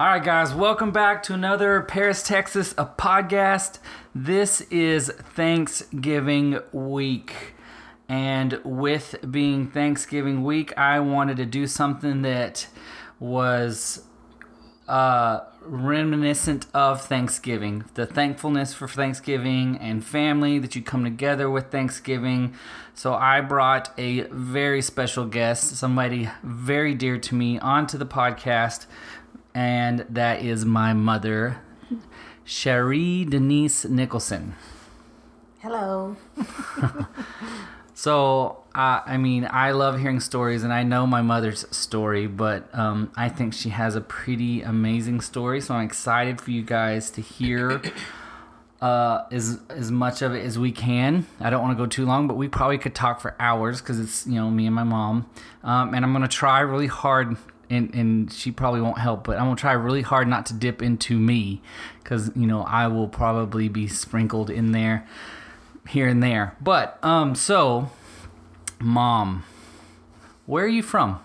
All 0.00 0.08
right, 0.08 0.24
guys, 0.24 0.52
welcome 0.52 0.90
back 0.90 1.22
to 1.22 1.34
another 1.34 1.80
Paris, 1.80 2.24
Texas, 2.24 2.74
a 2.76 2.84
podcast. 2.84 3.78
This 4.12 4.62
is 4.62 5.08
Thanksgiving 5.08 6.58
week. 6.72 7.54
And 8.08 8.60
with 8.64 9.14
being 9.30 9.68
Thanksgiving 9.70 10.42
week, 10.42 10.76
I 10.76 10.98
wanted 10.98 11.36
to 11.36 11.46
do 11.46 11.68
something 11.68 12.22
that 12.22 12.66
was 13.20 14.02
uh, 14.88 15.42
reminiscent 15.60 16.66
of 16.74 17.00
Thanksgiving. 17.00 17.84
The 17.94 18.04
thankfulness 18.04 18.74
for 18.74 18.88
Thanksgiving 18.88 19.76
and 19.76 20.04
family 20.04 20.58
that 20.58 20.74
you 20.74 20.82
come 20.82 21.04
together 21.04 21.48
with 21.48 21.70
Thanksgiving. 21.70 22.54
So 22.94 23.14
I 23.14 23.40
brought 23.42 23.92
a 23.96 24.22
very 24.22 24.82
special 24.82 25.24
guest, 25.24 25.76
somebody 25.76 26.30
very 26.42 26.94
dear 26.94 27.16
to 27.18 27.34
me, 27.36 27.60
onto 27.60 27.96
the 27.96 28.06
podcast, 28.06 28.86
and 29.54 30.04
that 30.08 30.42
is 30.42 30.64
my 30.64 30.92
mother, 30.92 31.60
Cherie 32.44 33.24
Denise 33.24 33.84
Nicholson. 33.84 34.54
Hello. 35.60 36.16
So, 37.96 38.64
uh, 38.74 39.00
I 39.06 39.16
mean, 39.16 39.48
I 39.48 39.70
love 39.70 40.00
hearing 40.00 40.18
stories, 40.18 40.64
and 40.64 40.72
I 40.72 40.82
know 40.82 41.06
my 41.06 41.22
mother's 41.22 41.64
story, 41.74 42.26
but 42.26 42.68
um, 42.76 43.12
I 43.16 43.28
think 43.28 43.54
she 43.54 43.68
has 43.68 43.94
a 43.94 44.00
pretty 44.00 44.62
amazing 44.62 45.20
story. 45.20 45.60
So 45.60 45.74
I'm 45.74 45.86
excited 45.86 46.40
for 46.40 46.50
you 46.50 46.62
guys 46.62 47.08
to 47.12 47.20
hear 47.20 47.80
uh, 48.82 49.22
as 49.30 49.60
as 49.70 49.92
much 49.92 50.22
of 50.22 50.34
it 50.34 50.44
as 50.44 50.58
we 50.58 50.72
can. 50.72 51.26
I 51.40 51.50
don't 51.50 51.62
want 51.62 51.78
to 51.78 51.82
go 51.82 51.86
too 51.86 52.04
long, 52.04 52.26
but 52.26 52.36
we 52.36 52.48
probably 52.48 52.78
could 52.78 52.96
talk 52.96 53.20
for 53.20 53.36
hours 53.38 53.80
because 53.80 54.00
it's 54.00 54.26
you 54.26 54.34
know 54.34 54.50
me 54.50 54.66
and 54.66 54.74
my 54.74 54.84
mom, 54.84 55.30
um, 55.62 55.94
and 55.94 56.04
I'm 56.04 56.12
gonna 56.12 56.26
try 56.26 56.60
really 56.60 56.88
hard. 56.88 57.36
And, 57.74 57.94
and 57.94 58.32
she 58.32 58.52
probably 58.52 58.80
won't 58.80 58.98
help, 58.98 59.24
but 59.24 59.36
I'm 59.36 59.46
gonna 59.46 59.56
try 59.56 59.72
really 59.72 60.02
hard 60.02 60.28
not 60.28 60.46
to 60.46 60.54
dip 60.54 60.80
into 60.80 61.18
me, 61.18 61.60
because 62.02 62.30
you 62.36 62.46
know 62.46 62.62
I 62.62 62.86
will 62.86 63.08
probably 63.08 63.68
be 63.68 63.88
sprinkled 63.88 64.48
in 64.48 64.70
there 64.70 65.06
here 65.88 66.06
and 66.06 66.22
there. 66.22 66.54
But 66.60 67.02
um, 67.02 67.34
so, 67.34 67.90
mom, 68.80 69.44
where 70.46 70.64
are 70.64 70.68
you 70.68 70.82
from? 70.82 71.20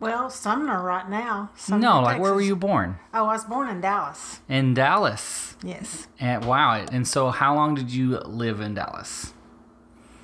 Well, 0.00 0.28
Sumner 0.28 0.82
right 0.82 1.08
now. 1.08 1.50
Sumner, 1.56 1.86
no, 1.86 2.00
like 2.00 2.20
where 2.20 2.34
were 2.34 2.40
you 2.40 2.56
born? 2.56 2.96
Oh, 3.14 3.26
I 3.26 3.32
was 3.32 3.44
born 3.44 3.68
in 3.68 3.80
Dallas. 3.80 4.40
In 4.48 4.74
Dallas. 4.74 5.56
Yes. 5.62 6.08
And 6.18 6.44
wow, 6.44 6.84
and 6.92 7.06
so 7.06 7.30
how 7.30 7.54
long 7.54 7.74
did 7.74 7.90
you 7.90 8.18
live 8.18 8.60
in 8.60 8.74
Dallas? 8.74 9.32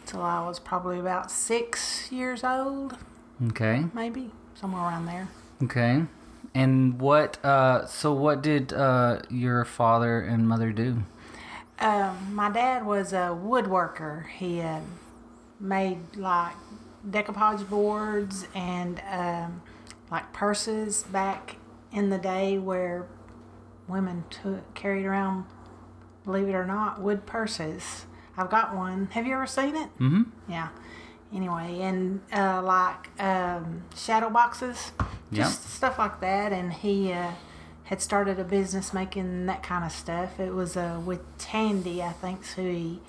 Till 0.06 0.22
I 0.22 0.44
was 0.46 0.58
probably 0.58 0.98
about 0.98 1.30
six 1.30 2.10
years 2.12 2.44
old, 2.44 2.98
Okay, 3.48 3.84
maybe 3.94 4.30
somewhere 4.54 4.82
around 4.82 5.06
there. 5.06 5.28
okay. 5.62 6.04
And 6.54 7.00
what? 7.00 7.42
Uh, 7.44 7.86
so 7.86 8.12
what 8.12 8.42
did 8.42 8.72
uh, 8.74 9.22
your 9.30 9.64
father 9.64 10.20
and 10.20 10.46
mother 10.46 10.70
do? 10.70 11.02
Um, 11.78 12.34
my 12.34 12.50
dad 12.50 12.84
was 12.84 13.12
a 13.14 13.36
woodworker. 13.42 14.28
He 14.28 14.60
uh, 14.60 14.80
made 15.58 16.14
like 16.14 16.54
decoupage 17.08 17.68
boards 17.70 18.46
and 18.54 19.00
um, 19.10 19.62
like 20.10 20.32
purses 20.34 21.04
back 21.04 21.56
in 21.90 22.10
the 22.10 22.18
day 22.18 22.58
where 22.58 23.06
women 23.88 24.24
took 24.28 24.74
carried 24.74 25.06
around, 25.06 25.46
believe 26.24 26.48
it 26.48 26.54
or 26.54 26.66
not, 26.66 27.00
wood 27.00 27.24
purses. 27.24 28.04
I've 28.36 28.50
got 28.50 28.76
one. 28.76 29.08
Have 29.12 29.26
you 29.26 29.34
ever 29.34 29.46
seen 29.46 29.74
it? 29.74 29.88
Mm-hmm. 29.98 30.22
Yeah. 30.48 30.68
Anyway, 31.34 31.80
and 31.80 32.20
uh, 32.32 32.60
like 32.62 33.08
um, 33.20 33.82
shadow 33.96 34.28
boxes, 34.28 34.92
just 35.32 35.70
stuff 35.70 35.98
like 35.98 36.20
that. 36.20 36.52
And 36.52 36.72
he 36.72 37.12
uh, 37.12 37.32
had 37.84 38.02
started 38.02 38.38
a 38.38 38.44
business 38.44 38.92
making 38.92 39.46
that 39.46 39.62
kind 39.62 39.84
of 39.84 39.92
stuff. 39.92 40.38
It 40.38 40.52
was 40.52 40.76
uh, 40.76 41.00
with 41.04 41.20
Tandy, 41.38 42.02
I 42.02 42.12
think, 42.12 42.46
who 42.48 42.62
he 42.62 43.00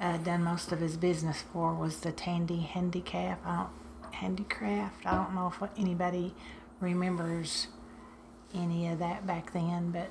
uh, 0.00 0.18
done 0.18 0.44
most 0.44 0.70
of 0.70 0.80
his 0.80 0.96
business 0.98 1.44
for. 1.52 1.74
Was 1.74 2.00
the 2.00 2.12
Tandy 2.12 2.60
Handicap? 2.60 3.40
I 3.46 3.56
don't 3.56 3.70
handicraft. 4.14 5.04
I 5.06 5.14
don't 5.16 5.34
know 5.34 5.52
if 5.52 5.70
anybody 5.78 6.34
remembers 6.80 7.68
any 8.54 8.88
of 8.88 8.98
that 8.98 9.26
back 9.26 9.52
then, 9.52 9.90
but 9.90 10.10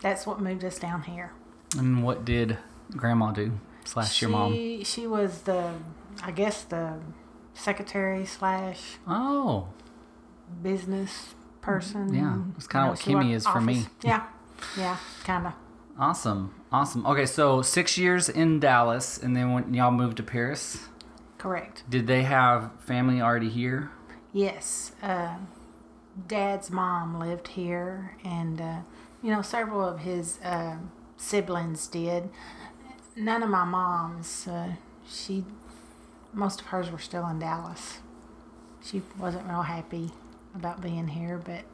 that's 0.00 0.26
what 0.26 0.40
moved 0.40 0.64
us 0.64 0.78
down 0.78 1.02
here. 1.02 1.32
And 1.76 2.02
what 2.02 2.24
did 2.24 2.58
Grandma 2.92 3.32
do? 3.32 3.52
Slash 3.88 4.20
your 4.20 4.30
mom. 4.30 4.52
She 4.52 4.84
she 4.84 5.06
was 5.06 5.42
the, 5.42 5.72
I 6.22 6.30
guess 6.30 6.62
the 6.64 6.98
secretary 7.54 8.26
slash 8.26 8.80
Oh, 9.06 9.68
business 10.62 11.34
person. 11.62 12.14
Yeah, 12.14 12.36
it's 12.56 12.68
You 12.72 12.80
know, 12.80 12.88
what 12.90 12.98
Kimmy 12.98 13.32
is 13.34 13.46
for 13.46 13.60
me. 13.62 13.86
Yeah, 14.02 14.24
yeah, 14.76 14.98
kind 15.24 15.46
of. 15.46 15.52
awesome, 15.98 16.54
awesome. 16.70 17.06
Okay, 17.06 17.24
so 17.26 17.62
six 17.62 17.96
years 17.96 18.28
in 18.28 18.60
Dallas, 18.60 19.16
and 19.18 19.34
then 19.36 19.52
when 19.52 19.72
y'all 19.72 19.90
moved 19.90 20.16
to 20.18 20.22
Paris, 20.22 20.88
Correct. 21.38 21.82
did 21.88 22.06
they 22.06 22.22
have 22.24 22.70
family 22.80 23.20
already 23.22 23.48
here? 23.48 23.90
Yes. 24.32 24.92
Uh, 25.02 25.36
Dad's 26.26 26.70
mom 26.70 27.18
lived 27.18 27.48
here, 27.48 28.16
and 28.24 28.60
uh, 28.60 28.76
you 29.22 29.30
know 29.30 29.40
several 29.42 29.82
of 29.82 30.00
his 30.00 30.38
uh, 30.44 30.76
siblings 31.16 31.86
did. 31.86 32.28
None 33.18 33.42
of 33.42 33.50
my 33.50 33.64
mom's. 33.64 34.46
Uh, 34.46 34.74
she, 35.08 35.44
most 36.32 36.60
of 36.60 36.68
hers 36.68 36.90
were 36.90 36.98
still 36.98 37.26
in 37.26 37.40
Dallas. 37.40 37.98
She 38.82 39.02
wasn't 39.18 39.46
real 39.48 39.62
happy 39.62 40.10
about 40.54 40.80
being 40.80 41.08
here, 41.08 41.40
but 41.44 41.64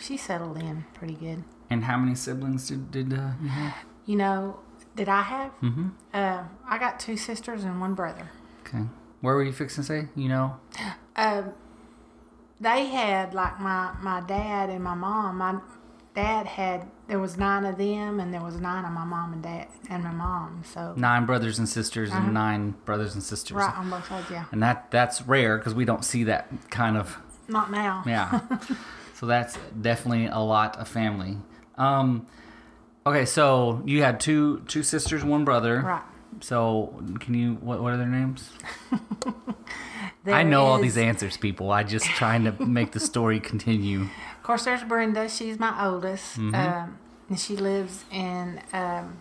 she 0.00 0.16
settled 0.16 0.58
in 0.58 0.84
pretty 0.94 1.14
good. 1.14 1.44
And 1.70 1.84
how 1.84 1.96
many 1.96 2.14
siblings 2.14 2.68
did, 2.68 2.90
did 2.90 3.12
uh, 3.12 3.30
you 3.40 3.48
have? 3.48 3.74
You 4.06 4.16
know, 4.16 4.60
did 4.94 5.08
I 5.08 5.22
have? 5.22 5.52
Mm-hmm. 5.62 5.88
Uh, 6.12 6.44
I 6.68 6.78
got 6.78 6.98
two 6.98 7.16
sisters 7.16 7.64
and 7.64 7.80
one 7.80 7.94
brother. 7.94 8.30
Okay. 8.66 8.84
Where 9.20 9.34
were 9.34 9.44
you 9.44 9.52
fixing 9.52 9.84
to 9.84 9.86
say? 9.86 10.08
You 10.14 10.28
know? 10.28 10.56
Um, 11.16 11.52
they 12.60 12.86
had 12.86 13.34
like 13.34 13.60
my 13.60 13.94
my 14.00 14.20
dad 14.20 14.70
and 14.70 14.82
my 14.82 14.94
mom. 14.94 15.38
My 15.38 15.58
dad 16.16 16.46
had 16.46 16.88
there 17.06 17.20
was 17.20 17.36
nine 17.36 17.64
of 17.64 17.78
them, 17.78 18.18
and 18.18 18.34
there 18.34 18.40
was 18.42 18.56
nine 18.56 18.84
of 18.84 18.90
my 18.90 19.04
mom 19.04 19.32
and 19.34 19.42
dad 19.42 19.68
and 19.88 20.02
my 20.02 20.10
mom. 20.10 20.62
So 20.64 20.92
Nine 20.96 21.24
brothers 21.26 21.58
and 21.60 21.68
sisters 21.68 22.10
Uh-huh. 22.10 22.20
and 22.24 22.34
nine 22.34 22.74
brothers 22.84 23.14
and 23.14 23.22
sisters. 23.22 23.54
right 23.56 23.76
on 23.76 23.88
both 23.90 24.08
sides, 24.08 24.26
yeah. 24.30 24.46
And 24.50 24.60
that 24.62 24.90
that's 24.90 25.22
rare 25.22 25.58
because 25.58 25.74
we 25.74 25.84
don't 25.84 26.04
see 26.04 26.24
that 26.24 26.48
kind 26.70 26.96
of 26.96 27.16
Not 27.46 27.70
now. 27.70 28.02
yeah. 28.08 28.40
so 29.14 29.26
that's 29.26 29.56
definitely 29.80 30.26
a 30.26 30.40
lot 30.40 30.76
of 30.78 30.88
family. 30.88 31.38
Um, 31.78 32.26
okay, 33.06 33.24
so 33.24 33.82
you 33.84 34.02
had 34.02 34.18
two 34.18 34.62
two 34.66 34.82
sisters, 34.82 35.22
one 35.22 35.44
brother. 35.44 35.82
Right. 35.82 36.02
So 36.40 37.02
can 37.20 37.34
you 37.34 37.54
what 37.60 37.80
what 37.82 37.92
are 37.92 37.96
their 37.98 38.08
names? 38.08 38.50
There 40.26 40.34
I 40.34 40.42
know 40.42 40.66
all 40.66 40.78
these 40.80 40.98
answers, 40.98 41.36
people. 41.36 41.70
I 41.70 41.84
just 41.84 42.04
trying 42.06 42.44
to 42.44 42.64
make 42.64 42.90
the 42.92 43.00
story 43.00 43.38
continue. 43.40 44.02
Of 44.02 44.42
course, 44.42 44.64
there's 44.64 44.82
Brenda. 44.82 45.28
She's 45.28 45.58
my 45.58 45.86
oldest, 45.86 46.36
Mm-hmm. 46.38 46.54
um, 46.54 46.98
and 47.28 47.38
she 47.38 47.56
lives 47.56 48.04
in 48.12 48.60
um, 48.72 49.18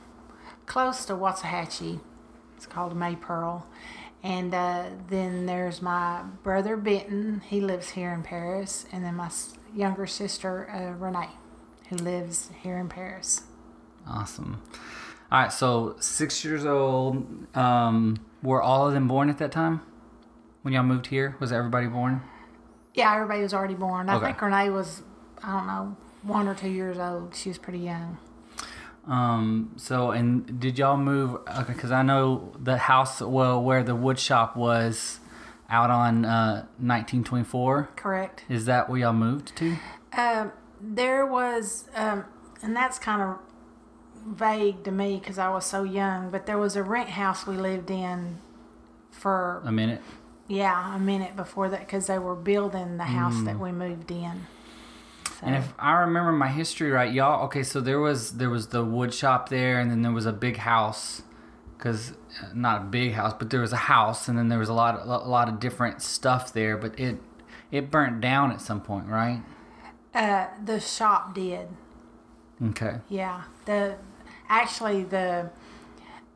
close 0.66 1.05
to 1.05 1.13
Waxahachie. 1.13 1.99
It's 2.57 2.66
called 2.66 2.95
May 2.95 3.16
Pearl. 3.16 3.67
And 4.23 4.53
uh, 4.55 4.85
then 5.07 5.45
there's 5.45 5.81
my 5.81 6.23
brother 6.41 6.75
Benton. 6.75 7.41
He 7.45 7.61
lives 7.61 7.91
here 7.91 8.11
in 8.11 8.23
Paris, 8.23 8.87
and 8.91 9.05
then 9.05 9.16
my 9.16 9.29
younger 9.75 10.07
sister 10.07 10.67
uh, 10.69 10.97
Renee, 10.99 11.29
who 11.89 11.97
lives 11.97 12.49
here 12.63 12.79
in 12.79 12.89
Paris. 12.89 13.43
Awesome. 14.07 14.61
All 15.31 15.41
right, 15.41 15.53
so 15.53 15.95
six 15.99 16.43
years 16.43 16.66
old. 16.66 17.55
Um, 17.55 18.17
were 18.41 18.61
all 18.61 18.87
of 18.87 18.93
them 18.93 19.07
born 19.07 19.29
at 19.29 19.37
that 19.39 19.51
time 19.51 19.81
when 20.65 20.73
y'all 20.73 20.81
moved 20.81 21.05
here? 21.07 21.35
Was 21.39 21.51
everybody 21.51 21.85
born? 21.85 22.21
Yeah, 22.95 23.13
everybody 23.13 23.43
was 23.43 23.53
already 23.53 23.75
born. 23.75 24.09
I 24.09 24.15
Okay. 24.15 24.25
think 24.25 24.41
Renee 24.41 24.71
was, 24.71 25.03
I 25.43 25.51
don't 25.51 25.67
know, 25.67 25.95
one 26.23 26.47
or 26.47 26.55
two 26.55 26.69
years 26.69 26.97
old. 26.97 27.35
She 27.35 27.49
was 27.49 27.59
pretty 27.59 27.78
young. 27.78 28.17
Um, 29.05 29.73
so, 29.75 30.09
and 30.09 30.59
did 30.59 30.79
y'all 30.79 30.97
move? 30.97 31.40
Okay, 31.47 31.73
because 31.73 31.91
I 31.91 32.01
know 32.01 32.51
the 32.59 32.78
house, 32.79 33.22
well, 33.22 33.61
where 33.61 33.84
the 33.84 33.93
wood 33.93 34.17
shop 34.17 34.55
was 34.57 35.19
out 35.69 35.91
on 35.91 36.25
uh, 36.25 36.61
1924. 36.79 37.90
Correct. 37.95 38.43
Is 38.49 38.66
that 38.66 38.90
where 38.90 38.99
y'all 39.01 39.13
moved 39.13 39.55
to? 39.57 39.75
Um, 40.17 40.51
there 40.81 41.28
was, 41.28 41.87
um, 41.93 42.25
and 42.63 42.75
that's 42.75 42.97
kind 42.97 43.22
of 43.22 43.37
vague 44.25 44.84
to 44.85 44.91
me 44.91 45.19
because 45.19 45.37
I 45.37 45.49
was 45.49 45.63
so 45.67 45.84
young, 45.84 46.31
but 46.31 46.47
there 46.47 46.57
was 46.57 46.75
a 46.75 46.81
rent 46.81 47.09
house 47.09 47.45
we 47.45 47.55
lived 47.55 47.91
in 47.91 48.40
for, 49.11 49.61
A 49.63 49.72
minute. 49.72 50.01
Yeah, 50.47 50.95
a 50.95 50.99
minute 50.99 51.35
before 51.35 51.69
that 51.69 51.81
because 51.81 52.07
they 52.07 52.19
were 52.19 52.35
building 52.35 52.97
the 52.97 53.05
house 53.05 53.41
that 53.43 53.59
we 53.59 53.71
moved 53.71 54.11
in. 54.11 54.47
So, 55.39 55.47
And 55.47 55.55
if 55.55 55.73
I 55.79 55.93
remember 55.93 56.31
my 56.31 56.47
history 56.47 56.91
right, 56.91 57.11
y'all. 57.11 57.45
Okay, 57.45 57.63
so 57.63 57.81
there 57.81 57.99
was 57.99 58.33
there 58.37 58.49
was 58.49 58.67
the 58.67 58.83
wood 58.83 59.13
shop 59.13 59.49
there, 59.49 59.79
and 59.79 59.89
then 59.89 60.01
there 60.01 60.11
was 60.11 60.25
a 60.25 60.31
big 60.31 60.57
house, 60.57 61.23
because 61.77 62.13
not 62.53 62.81
a 62.81 62.85
big 62.85 63.13
house, 63.13 63.33
but 63.37 63.49
there 63.49 63.61
was 63.61 63.73
a 63.73 63.77
house, 63.77 64.27
and 64.27 64.37
then 64.37 64.49
there 64.49 64.59
was 64.59 64.69
a 64.69 64.73
lot 64.73 64.95
of, 64.95 65.07
a 65.07 65.27
lot 65.27 65.49
of 65.49 65.59
different 65.59 66.01
stuff 66.01 66.53
there. 66.53 66.77
But 66.77 66.97
it 66.99 67.17
it 67.71 67.89
burnt 67.91 68.21
down 68.21 68.51
at 68.51 68.61
some 68.61 68.81
point, 68.81 69.07
right? 69.07 69.41
Uh, 70.13 70.47
the 70.63 70.79
shop 70.79 71.33
did. 71.33 71.67
Okay. 72.63 72.99
Yeah. 73.09 73.43
The 73.65 73.97
actually 74.47 75.03
the 75.03 75.49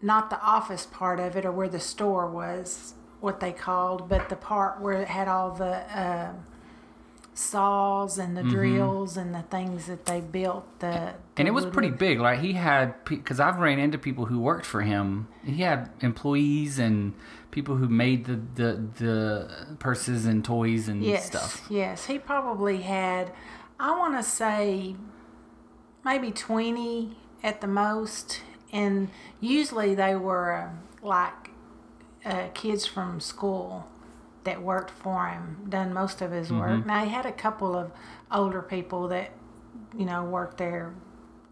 not 0.01 0.29
the 0.29 0.41
office 0.41 0.85
part 0.85 1.19
of 1.19 1.35
it 1.35 1.45
or 1.45 1.51
where 1.51 1.69
the 1.69 1.79
store 1.79 2.29
was 2.29 2.95
what 3.21 3.39
they 3.39 3.51
called, 3.51 4.07
but 4.09 4.29
the 4.29 4.35
part 4.35 4.79
where 4.81 5.01
it 5.01 5.07
had 5.07 5.27
all 5.27 5.51
the 5.51 5.75
uh, 5.99 6.31
saws 7.33 8.17
and 8.17 8.35
the 8.35 8.43
drills 8.43 9.15
and 9.17 9.33
the 9.33 9.41
things 9.43 9.85
that 9.87 10.05
they 10.05 10.19
built. 10.19 10.65
The, 10.79 11.13
And 11.37 11.47
it 11.47 11.51
was 11.51 11.65
pretty 11.65 11.89
big. 11.91 12.19
Like 12.19 12.39
he 12.39 12.53
had, 12.53 12.93
because 13.05 13.39
I've 13.39 13.57
ran 13.59 13.79
into 13.79 13.97
people 13.97 14.25
who 14.25 14.39
worked 14.39 14.65
for 14.65 14.81
him. 14.81 15.27
He 15.45 15.61
had 15.61 15.89
employees 16.01 16.79
and 16.79 17.13
people 17.51 17.75
who 17.77 17.87
made 17.87 18.25
the 18.25 18.35
the, 18.55 18.81
the 18.97 19.75
purses 19.79 20.25
and 20.25 20.43
toys 20.43 20.87
and 20.87 21.03
Yes, 21.03 21.25
stuff. 21.27 21.65
yes. 21.69 22.05
He 22.05 22.19
probably 22.19 22.81
had, 22.81 23.31
I 23.79 23.97
want 23.97 24.15
to 24.17 24.23
say, 24.23 24.95
maybe 26.03 26.31
20 26.31 27.17
at 27.41 27.61
the 27.61 27.67
most. 27.67 28.41
And 28.71 29.09
usually 29.39 29.95
they 29.95 30.15
were 30.15 30.51
uh, 30.53 31.05
like 31.07 31.48
uh, 32.29 32.47
kids 32.53 32.85
from 32.85 33.19
school 33.19 33.87
that 34.43 34.61
worked 34.61 34.91
for 34.91 35.27
him, 35.27 35.65
done 35.67 35.93
most 35.93 36.21
of 36.21 36.31
his 36.31 36.51
work. 36.51 36.85
Now, 36.85 37.03
he 37.03 37.09
had 37.09 37.25
a 37.25 37.31
couple 37.31 37.75
of 37.75 37.91
older 38.31 38.61
people 38.61 39.07
that, 39.09 39.31
you 39.97 40.05
know, 40.05 40.23
worked 40.23 40.57
there 40.57 40.93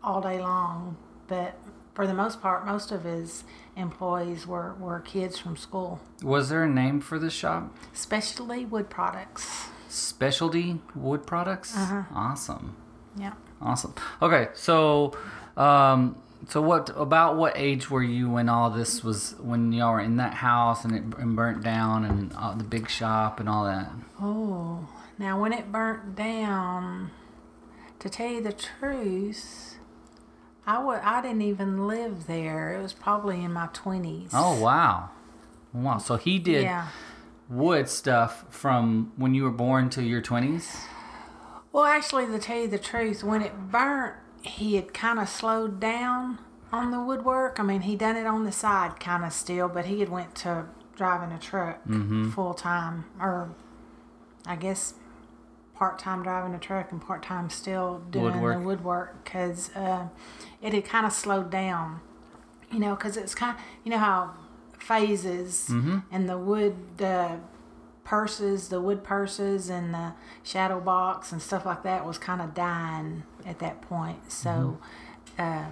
all 0.04 0.22
day 0.22 0.40
long. 0.40 0.96
But 1.28 1.60
for 1.94 2.08
the 2.08 2.14
most 2.14 2.42
part, 2.42 2.66
most 2.66 2.92
of 2.92 3.04
his 3.04 3.44
employees 3.76 4.48
were, 4.48 4.76
were 4.76 5.00
kids 5.02 5.38
from 5.38 5.58
school. 5.58 6.00
Was 6.24 6.50
there 6.50 6.64
a 6.64 6.70
name 6.70 7.02
for 7.02 7.20
this 7.20 7.34
shop? 7.34 7.76
Specialty 7.92 8.64
wood 8.64 8.90
products. 8.90 9.68
Specialty 9.90 10.80
Wood 10.96 11.26
Products. 11.26 11.76
Uh-huh. 11.76 12.04
Awesome. 12.14 12.76
Yeah. 13.16 13.34
Awesome. 13.62 13.96
Okay, 14.22 14.50
so 14.54 15.18
um, 15.56 16.18
so 16.48 16.62
what 16.62 16.92
about 16.96 17.36
what 17.36 17.54
age 17.56 17.90
were 17.90 18.04
you 18.04 18.30
when 18.30 18.48
all 18.48 18.70
this 18.70 19.04
was 19.04 19.36
when 19.40 19.72
y'all 19.72 19.94
were 19.94 20.00
in 20.00 20.18
that 20.18 20.36
house 20.36 20.86
and 20.86 20.94
it 20.94 21.20
and 21.20 21.36
burnt 21.36 21.64
down 21.64 22.06
and 22.06 22.32
uh, 22.38 22.54
the 22.54 22.64
big 22.64 22.90
shop 22.90 23.40
and 23.40 23.50
all 23.50 23.66
that? 23.66 23.92
Oh, 24.22 24.88
now 25.18 25.42
when 25.42 25.52
it 25.52 25.72
burnt 25.72 26.16
down, 26.16 27.12
to 28.00 28.10
tell 28.10 28.30
you 28.30 28.42
the 28.42 28.54
truth, 28.54 29.78
I 30.66 30.84
would 30.84 31.00
I 31.00 31.22
didn't 31.22 31.42
even 31.42 31.88
live 31.88 32.28
there. 32.28 32.76
It 32.76 32.82
was 32.82 32.94
probably 32.94 33.44
in 33.44 33.52
my 33.52 33.70
twenties. 33.74 34.32
Oh 34.34 34.62
wow, 34.62 35.10
wow. 35.74 35.98
So 35.98 36.18
he 36.18 36.40
did 36.40 36.64
yeah. 36.64 36.90
wood 37.50 37.90
stuff 37.90 38.46
from 38.50 39.12
when 39.18 39.34
you 39.34 39.44
were 39.44 39.52
born 39.52 39.90
to 39.92 40.04
your 40.04 40.22
twenties. 40.22 40.78
Well, 41.72 41.86
actually, 41.86 42.26
to 42.28 42.40
tell 42.40 42.58
you 42.58 42.68
the 42.68 42.80
truth, 42.80 43.24
when 43.24 43.42
it 43.42 43.54
burnt, 43.72 44.16
he 44.42 44.76
had 44.76 44.94
kind 44.94 45.20
of 45.20 45.28
slowed 45.30 45.80
down 45.80 46.40
on 46.72 46.92
the 46.92 47.02
woodwork. 47.02 47.60
I 47.60 47.64
mean, 47.64 47.82
he 47.82 47.96
done 47.96 48.16
it 48.18 48.26
on 48.26 48.44
the 48.44 48.52
side 48.52 49.00
kind 49.00 49.24
of 49.26 49.34
still, 49.34 49.68
but 49.68 49.86
he 49.86 50.00
had 50.00 50.10
went 50.10 50.36
to 50.36 50.66
driving 50.96 51.32
a 51.36 51.40
truck 51.40 51.80
full 52.34 52.54
time, 52.54 53.06
or 53.20 53.50
I 54.46 54.56
guess 54.56 54.94
part 55.76 56.00
time 56.00 56.24
driving 56.24 56.56
a 56.56 56.60
truck 56.60 56.92
and 56.92 57.00
part 57.02 57.22
time 57.24 57.50
still 57.50 58.02
doing 58.10 58.26
Woodwork. 58.42 58.58
the 58.58 58.64
woodwork 58.66 59.24
because 59.24 59.70
uh, 59.76 60.08
it 60.62 60.74
had 60.74 60.86
kind 60.86 61.06
of 61.06 61.14
slowed 61.14 61.50
down. 61.52 62.02
You 62.72 62.80
know, 62.80 62.96
because 62.96 63.16
it's 63.16 63.34
kind, 63.36 63.58
you 63.86 63.92
know 63.92 63.98
how 64.00 64.34
phases 64.80 65.70
and 65.70 66.28
the 66.30 66.38
wood. 66.38 66.76
Uh, 67.00 67.38
purses, 68.08 68.70
the 68.70 68.80
wood 68.80 69.04
purses, 69.04 69.70
and 69.70 69.94
the 69.94 70.14
shadow 70.42 70.80
box 70.80 71.32
and 71.34 71.42
stuff 71.42 71.66
like 71.66 71.84
that 71.84 72.06
was 72.06 72.18
kind 72.18 72.42
of 72.42 72.54
dying 72.54 73.24
at 73.46 73.60
that 73.60 73.82
point. 73.82 74.32
So 74.32 74.78
uh, 75.38 75.66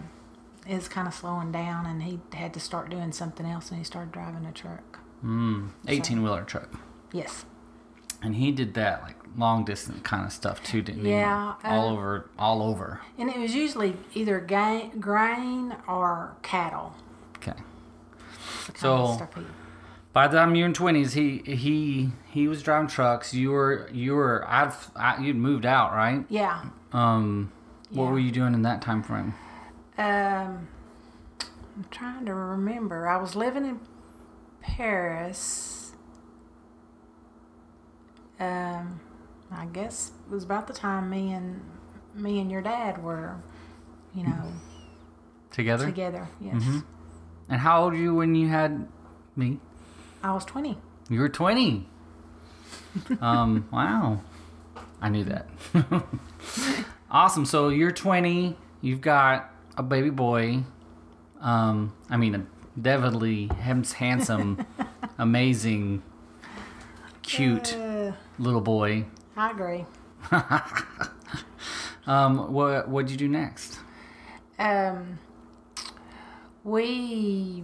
it 0.67 0.75
was 0.75 0.89
kind 0.89 1.07
of 1.07 1.13
slowing 1.13 1.51
down, 1.53 1.85
and 1.85 2.03
he 2.03 2.19
had 2.33 2.53
to 2.53 2.59
start 2.59 2.89
doing 2.89 3.13
something 3.13 3.45
else, 3.45 3.69
and 3.69 3.77
he 3.77 3.83
started 3.85 4.11
driving 4.11 4.45
a 4.45 4.51
truck. 4.51 4.99
Mm, 5.23 5.69
Eighteen 5.87 6.21
wheeler 6.21 6.43
truck, 6.43 6.69
Yes. 7.13 7.45
and 8.21 8.35
he 8.35 8.51
did 8.51 8.73
that 8.75 9.01
like 9.01 9.15
long 9.37 9.63
distance 9.65 10.01
kind 10.03 10.25
of 10.25 10.31
stuff 10.33 10.61
too, 10.63 10.81
didn't 10.81 11.03
Yeah, 11.05 11.55
he? 11.61 11.67
Yeah. 11.67 11.75
All 11.79 11.87
uh, 11.89 11.91
over, 11.93 12.29
all 12.37 12.61
over. 12.61 12.99
And 13.17 13.29
it 13.29 13.37
was 13.39 13.55
usually 13.55 13.95
either 14.13 14.39
ga- 14.41 14.91
grain 14.99 15.75
or 15.87 16.35
cattle. 16.41 16.95
Okay. 17.37 17.53
the 18.65 18.71
kind 18.73 18.77
So- 18.77 18.95
of 18.97 19.15
stuff 19.15 19.33
he- 19.35 19.45
By 20.15 20.29
the 20.29 20.37
time 20.37 20.55
you're 20.55 20.65
in 20.65 20.73
twenties, 20.73 21.11
he 21.11 21.39
he 21.45 22.11
he 22.31 22.47
was 22.47 22.63
driving 22.63 22.87
trucks. 22.87 23.33
You 23.33 23.51
were 23.51 23.89
you 23.91 24.15
were 24.15 24.45
I've 24.47 24.89
I, 24.95 25.21
you'd 25.21 25.35
moved 25.35 25.65
out, 25.65 25.91
right? 25.91 26.23
yeah. 26.29 26.63
Um, 26.93 27.51
what 27.89 28.05
Yeah. 28.05 28.11
were 28.11 28.19
you 28.19 28.31
doing 28.31 28.53
in 28.53 28.61
that 28.61 28.81
time 28.81 29.03
frame? 29.03 29.33
Um, 29.97 30.69
I'm 31.41 31.85
trying 31.91 32.25
to 32.27 32.33
remember. 32.33 33.09
I 33.09 33.17
was 33.17 33.35
living 33.35 33.65
in 33.65 33.81
Paris. 34.61 35.91
Um, 38.39 39.01
I 39.51 39.65
guess 39.65 40.11
it 40.25 40.31
was 40.33 40.45
about 40.45 40.67
the 40.67 40.73
time 40.73 41.09
me 41.09 41.33
and 41.33 41.59
me 42.13 42.39
and 42.39 42.49
your 42.49 42.61
dad 42.61 43.03
were, 43.03 43.35
you 44.13 44.23
know, 44.23 44.53
Together. 45.51 45.85
together. 45.85 46.29
Yes, 46.39 46.63
Mhm. 46.63 46.83
And 47.49 47.59
how 47.59 47.83
old 47.83 47.93
were 47.93 47.99
you 47.99 48.15
when 48.15 48.33
you 48.35 48.47
had 48.47 48.87
me? 49.35 49.59
I 50.25 50.33
was 50.33 50.43
20. 50.45 50.75
You 51.07 51.19
were 51.19 51.29
twenty. 51.29 51.87
um, 53.21 53.67
wow. 53.71 54.21
I 54.99 55.09
knew 55.09 55.23
that. 55.25 55.47
awesome. 57.11 57.45
So 57.45 57.69
you're 57.69 57.91
twenty. 57.91 58.57
You've 58.81 59.01
got 59.01 59.51
a 59.77 59.83
baby 59.83 60.09
boy. 60.09 60.63
Um, 61.41 61.93
I 62.09 62.17
mean, 62.17 62.33
a 62.33 62.41
definitely 62.81 63.51
handsome, 63.93 64.65
amazing, 65.19 66.01
cute 67.21 67.75
Uh, 67.75 68.13
little 68.39 68.61
boy. 68.61 69.05
I 69.37 69.51
agree. 69.51 69.85
Um, 72.07 72.51
what 72.51 72.89
what'd 72.89 73.11
you 73.11 73.17
do 73.17 73.27
next? 73.27 73.77
Um, 74.57 75.19
we 76.63 77.63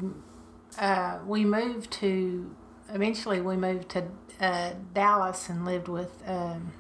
uh, 0.80 1.20
we 1.26 1.46
moved 1.46 1.92
to 1.92 2.56
eventually 2.94 3.42
we 3.42 3.58
moved 3.58 3.90
to 3.90 4.06
uh, 4.40 4.72
Dallas 4.94 5.50
and 5.50 5.66
lived 5.66 5.88
with 5.88 6.24
um, 6.28 6.74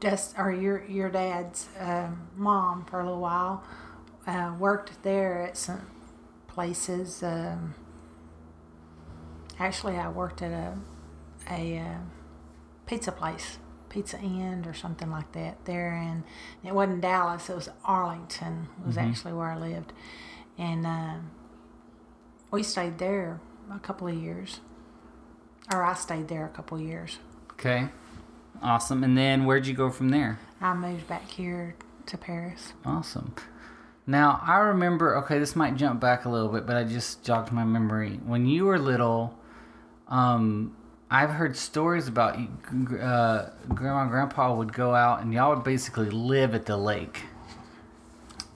just 0.00 0.38
or 0.38 0.52
your 0.52 0.84
your 0.86 1.10
dad's 1.10 1.68
um, 1.78 2.28
mom 2.36 2.84
for 2.84 3.00
a 3.00 3.04
little 3.04 3.20
while. 3.20 3.64
Uh, 4.26 4.54
worked 4.58 5.02
there 5.02 5.42
at 5.42 5.56
some 5.56 5.86
places. 6.46 7.22
Um, 7.22 7.74
actually, 9.58 9.96
I 9.96 10.08
worked 10.08 10.42
at 10.42 10.52
a 10.52 10.76
a 11.50 11.78
uh, 11.78 11.98
pizza 12.86 13.10
place, 13.10 13.58
Pizza 13.88 14.18
Inn 14.20 14.64
or 14.66 14.74
something 14.74 15.10
like 15.10 15.32
that. 15.32 15.64
There, 15.64 15.92
and 15.92 16.22
it 16.64 16.74
wasn't 16.74 17.00
Dallas; 17.00 17.50
it 17.50 17.56
was 17.56 17.68
Arlington. 17.84 18.68
Was 18.86 18.96
actually 18.96 19.32
where 19.32 19.50
I 19.50 19.58
lived, 19.58 19.92
and 20.56 20.86
uh, 20.86 21.14
we 22.52 22.62
stayed 22.62 22.98
there 22.98 23.40
a 23.74 23.80
couple 23.80 24.06
of 24.06 24.14
years, 24.14 24.60
or 25.72 25.82
I 25.82 25.94
stayed 25.94 26.28
there 26.28 26.44
a 26.44 26.50
couple 26.50 26.78
of 26.78 26.84
years. 26.84 27.18
Okay, 27.52 27.88
awesome. 28.62 29.02
And 29.02 29.18
then 29.18 29.44
where'd 29.44 29.66
you 29.66 29.74
go 29.74 29.90
from 29.90 30.10
there? 30.10 30.38
I 30.60 30.74
moved 30.74 31.08
back 31.08 31.28
here 31.28 31.74
to 32.06 32.16
Paris. 32.16 32.74
Awesome. 32.84 33.34
Now 34.06 34.40
I 34.46 34.58
remember. 34.58 35.16
Okay, 35.18 35.38
this 35.38 35.56
might 35.56 35.76
jump 35.76 36.00
back 36.00 36.24
a 36.24 36.28
little 36.28 36.48
bit, 36.48 36.66
but 36.66 36.76
I 36.76 36.84
just 36.84 37.24
jogged 37.24 37.50
my 37.50 37.64
memory. 37.64 38.20
When 38.24 38.46
you 38.46 38.66
were 38.66 38.78
little, 38.78 39.38
um, 40.08 40.76
I've 41.10 41.30
heard 41.30 41.56
stories 41.56 42.06
about 42.08 42.38
you, 42.38 42.48
uh, 42.98 43.50
grandma 43.68 44.02
and 44.02 44.10
grandpa 44.10 44.54
would 44.54 44.72
go 44.72 44.94
out 44.94 45.22
and 45.22 45.32
y'all 45.32 45.54
would 45.54 45.64
basically 45.64 46.10
live 46.10 46.54
at 46.54 46.66
the 46.66 46.76
lake. 46.76 47.22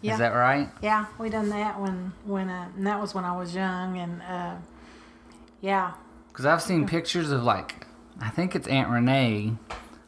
Yeah. 0.06 0.12
Is 0.14 0.18
that 0.18 0.34
right? 0.34 0.68
Yeah, 0.82 1.06
we 1.18 1.28
done 1.30 1.48
that 1.50 1.80
when 1.80 2.12
when 2.24 2.48
uh, 2.48 2.68
and 2.76 2.86
that 2.86 3.00
was 3.00 3.14
when 3.14 3.24
I 3.24 3.36
was 3.36 3.54
young, 3.54 3.98
and 3.98 4.22
uh, 4.22 4.54
yeah, 5.60 5.92
Because 6.28 6.46
I've 6.46 6.62
seen 6.62 6.86
pictures 6.86 7.30
of 7.30 7.42
like, 7.42 7.86
I 8.20 8.28
think 8.30 8.54
it's 8.54 8.68
Aunt 8.68 8.88
Renee 8.90 9.54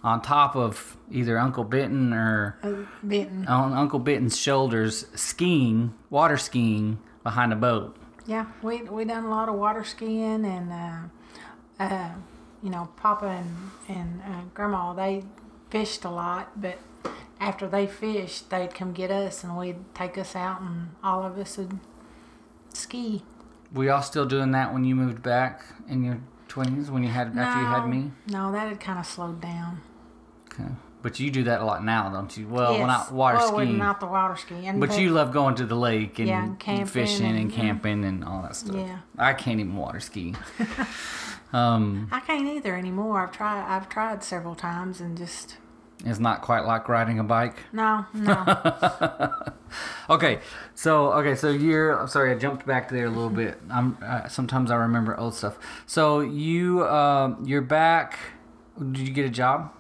on 0.03 0.23
top 0.23 0.55
of 0.57 0.97
either 1.11 1.39
Uncle 1.39 1.65
Benton 1.65 2.13
or 2.13 2.57
uh, 2.63 2.73
Benton. 3.03 3.47
on 3.49 3.73
Uncle 3.73 3.99
Benton's 3.99 4.37
shoulders 4.39 5.07
skiing, 5.15 5.95
water 6.11 6.37
skiing 6.37 6.99
behind 7.25 7.53
a 7.53 7.57
boat. 7.57 7.97
Yeah, 8.27 8.47
we 8.63 8.83
we 8.83 9.05
done 9.05 9.25
a 9.25 9.31
lot 9.31 9.49
of 9.49 9.55
water 9.57 9.85
skiing 9.85 10.45
and 10.45 10.71
uh, 10.73 11.83
uh, 11.83 12.11
you 12.63 12.71
know 12.71 12.89
Papa 12.97 13.27
and 13.27 13.71
and 13.89 14.21
uh, 14.23 14.43
Grandma 14.55 14.93
they 14.93 15.25
fished 15.71 16.05
a 16.05 16.11
lot, 16.11 16.61
but 16.61 16.79
after 17.41 17.69
they 17.69 17.87
fished, 17.87 18.51
they'd 18.51 18.75
come 18.75 18.93
get 18.93 19.11
us 19.11 19.45
and 19.45 19.57
we'd 19.57 19.95
take 19.95 20.19
us 20.19 20.35
out 20.35 20.61
and 20.61 20.91
all 21.03 21.25
of 21.25 21.39
us 21.39 21.57
would 21.57 21.79
ski. 22.73 23.23
Were 23.73 23.85
y'all 23.85 24.03
still 24.03 24.27
doing 24.27 24.53
that 24.53 24.73
when 24.73 24.85
you 24.85 24.95
moved 24.95 25.23
back 25.23 25.65
in 25.89 26.03
your 26.03 26.21
twenties 26.49 26.91
when 26.91 27.03
you 27.03 27.11
had 27.11 27.37
after 27.37 27.61
you 27.61 27.67
had 27.67 27.87
me? 27.87 28.13
No, 28.29 28.51
that 28.53 28.69
had 28.69 28.81
kind 28.81 28.99
of 28.99 29.07
slowed 29.07 29.41
down. 29.41 29.83
Okay. 30.53 30.71
But 31.01 31.21
you 31.21 31.31
do 31.31 31.45
that 31.45 31.61
a 31.61 31.65
lot 31.65 31.85
now, 31.85 32.11
don't 32.11 32.37
you? 32.37 32.49
Well, 32.49 32.73
yes. 32.73 32.79
well 32.81 32.87
not 32.89 33.13
water 33.13 33.37
well, 33.39 33.57
skiing. 33.57 33.79
not 33.79 34.01
the 34.01 34.07
water 34.07 34.37
skiing. 34.37 34.81
but 34.81 34.99
you 34.99 35.11
love 35.11 35.33
going 35.33 35.55
to 35.57 35.67
the 35.67 35.77
lake 35.77 36.19
and, 36.19 36.29
Yeah, 36.29 36.55
and 36.67 36.91
fishing 36.91 37.27
and, 37.27 37.39
and- 37.39 37.53
camping 37.53 38.05
and 38.05 38.25
all 38.25 38.43
that 38.43 38.57
stuff. 38.57 38.75
Yeah. 38.75 38.99
I 39.17 39.35
can't 39.35 39.61
even 39.61 39.77
water 39.77 40.01
ski. 40.01 40.35
um, 41.53 42.09
I 42.11 42.19
can't 42.21 42.49
either 42.49 42.77
anymore. 42.77 43.21
I've 43.21 43.33
tried. 43.33 43.65
I've 43.65 43.89
tried 43.89 44.25
several 44.25 44.57
times 44.57 45.01
and 45.01 45.17
just 45.17 45.59
it's 46.05 46.19
not 46.19 46.43
quite 46.43 46.65
like 46.65 46.89
riding 46.89 47.19
a 47.19 47.25
bike. 47.25 47.57
no, 47.73 48.07
no. 48.15 49.35
Okay, 50.11 50.41
so 50.75 51.13
okay, 51.13 51.35
so 51.35 51.51
you're. 51.51 52.01
I'm 52.01 52.09
sorry, 52.09 52.33
I 52.33 52.39
jumped 52.39 52.65
back 52.65 52.89
there 52.89 53.05
a 53.05 53.11
little 53.11 53.29
bit. 53.29 53.61
I'm 53.71 53.99
uh, 54.03 54.27
sometimes 54.29 54.71
I 54.71 54.77
remember 54.77 55.15
old 55.19 55.35
stuff. 55.35 55.59
So 55.85 56.21
you 56.21 56.87
um, 56.89 57.45
you're 57.45 57.61
back. 57.61 58.19
Did 58.79 59.07
you 59.07 59.13
get 59.13 59.27
a 59.27 59.31
job? 59.31 59.73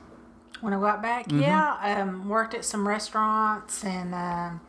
when 0.60 0.74
I 0.74 0.80
got 0.80 1.00
back, 1.00 1.28
Mm-hmm. 1.28 1.40
yeah, 1.40 1.76
um, 2.02 2.28
worked 2.28 2.52
at 2.52 2.64
some 2.64 2.86
restaurants 2.86 3.84
and 3.84 4.12
um, 4.12 4.60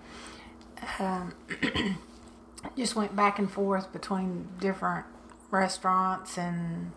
um, 1.00 1.34
just 2.78 2.96
went 2.96 3.16
back 3.16 3.40
and 3.40 3.52
forth 3.52 3.92
between 3.92 4.48
different 4.60 5.06
restaurants. 5.52 6.38
And 6.38 6.92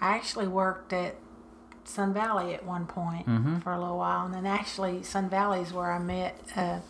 I 0.00 0.16
actually 0.16 0.48
worked 0.48 0.92
at 0.92 1.14
Sun 1.88 2.12
Valley 2.12 2.54
at 2.54 2.64
one 2.64 2.86
point 2.86 3.26
Mm-hmm. 3.26 3.58
for 3.60 3.72
a 3.72 3.78
little 3.80 3.98
while, 3.98 4.24
and 4.26 4.34
then 4.34 4.46
actually 4.46 5.02
Sun 5.02 5.28
Valley 5.30 5.60
is 5.60 5.72
where 5.72 5.90
I 5.92 5.98
met 5.98 6.38
uh, 6.56 6.80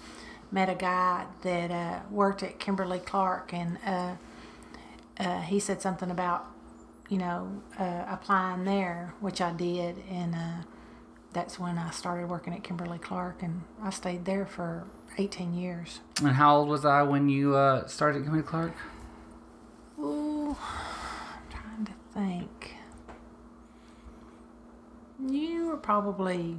met 0.50 0.68
a 0.68 0.74
guy 0.74 1.26
that 1.42 1.70
uh, 1.70 2.00
worked 2.10 2.42
at 2.42 2.58
Kimberly 2.58 2.98
Clark, 2.98 3.52
and 3.52 3.78
uh, 3.86 4.14
uh, 5.18 5.40
he 5.42 5.58
said 5.60 5.80
something 5.82 6.10
about 6.10 6.46
you 7.08 7.18
know 7.18 7.62
uh, 7.78 8.04
applying 8.08 8.64
there, 8.64 9.14
which 9.20 9.40
I 9.40 9.52
did, 9.52 10.02
and 10.10 10.34
uh, 10.34 10.62
that's 11.32 11.58
when 11.58 11.78
I 11.78 11.90
started 11.90 12.28
working 12.28 12.54
at 12.54 12.62
Kimberly 12.64 12.98
Clark, 12.98 13.42
and 13.42 13.62
I 13.82 13.90
stayed 13.90 14.24
there 14.24 14.46
for 14.46 14.84
18 15.18 15.52
years. 15.54 16.00
And 16.22 16.32
how 16.32 16.56
old 16.58 16.68
was 16.68 16.84
I 16.84 17.02
when 17.02 17.28
you 17.28 17.54
uh, 17.56 17.86
started 17.86 18.18
at 18.18 18.24
Kimberly 18.24 18.42
Clark? 18.42 18.72
Ooh, 19.98 20.50
I'm 20.50 21.50
trying 21.50 21.84
to 21.86 21.92
think. 22.14 22.75
You 25.24 25.66
were 25.68 25.76
probably 25.76 26.56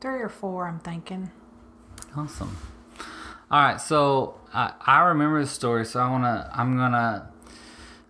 three 0.00 0.20
or 0.20 0.28
four, 0.28 0.68
I'm 0.68 0.78
thinking. 0.78 1.30
Awesome. 2.16 2.56
All 3.50 3.62
right, 3.62 3.80
so 3.80 4.34
I, 4.52 4.72
I 4.86 5.00
remember 5.00 5.40
the 5.40 5.48
story, 5.48 5.84
so 5.84 6.00
I 6.00 6.10
wanna 6.10 6.50
I'm 6.54 6.76
gonna 6.76 7.30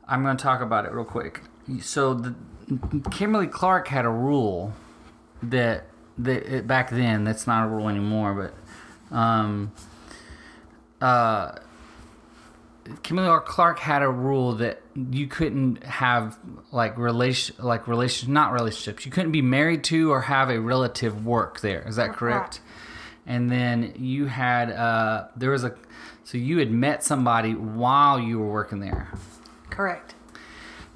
I'm 0.06 0.22
gonna 0.22 0.38
talk 0.38 0.60
about 0.60 0.84
it 0.84 0.92
real 0.92 1.04
quick. 1.04 1.42
So 1.80 2.14
the 2.14 2.34
Kimberly 3.10 3.46
Clark 3.46 3.88
had 3.88 4.04
a 4.04 4.10
rule 4.10 4.72
that 5.42 5.86
that 6.18 6.52
it, 6.52 6.66
back 6.66 6.90
then 6.90 7.24
that's 7.24 7.46
not 7.46 7.64
a 7.64 7.68
rule 7.68 7.88
anymore, 7.88 8.52
but 9.10 9.16
um 9.16 9.72
uh 11.00 11.52
Kimberly 13.02 13.40
Clark 13.44 13.78
had 13.78 14.02
a 14.02 14.08
rule 14.08 14.54
that 14.54 14.80
you 14.94 15.26
couldn't 15.26 15.84
have 15.84 16.38
like 16.72 16.96
relation 16.96 17.56
like 17.58 17.86
relation 17.86 18.32
not 18.32 18.52
relationships. 18.52 19.04
You 19.04 19.12
couldn't 19.12 19.32
be 19.32 19.42
married 19.42 19.84
to 19.84 20.10
or 20.10 20.22
have 20.22 20.50
a 20.50 20.60
relative 20.60 21.24
work 21.24 21.60
there. 21.60 21.86
Is 21.86 21.96
that 21.96 22.12
correct? 22.12 22.60
And 23.26 23.50
then 23.50 23.94
you 23.96 24.26
had 24.26 24.70
uh 24.70 25.28
there 25.36 25.50
was 25.50 25.64
a 25.64 25.74
so 26.24 26.38
you 26.38 26.58
had 26.58 26.70
met 26.70 27.04
somebody 27.04 27.54
while 27.54 28.18
you 28.18 28.38
were 28.38 28.50
working 28.50 28.80
there. 28.80 29.08
Correct. 29.70 30.14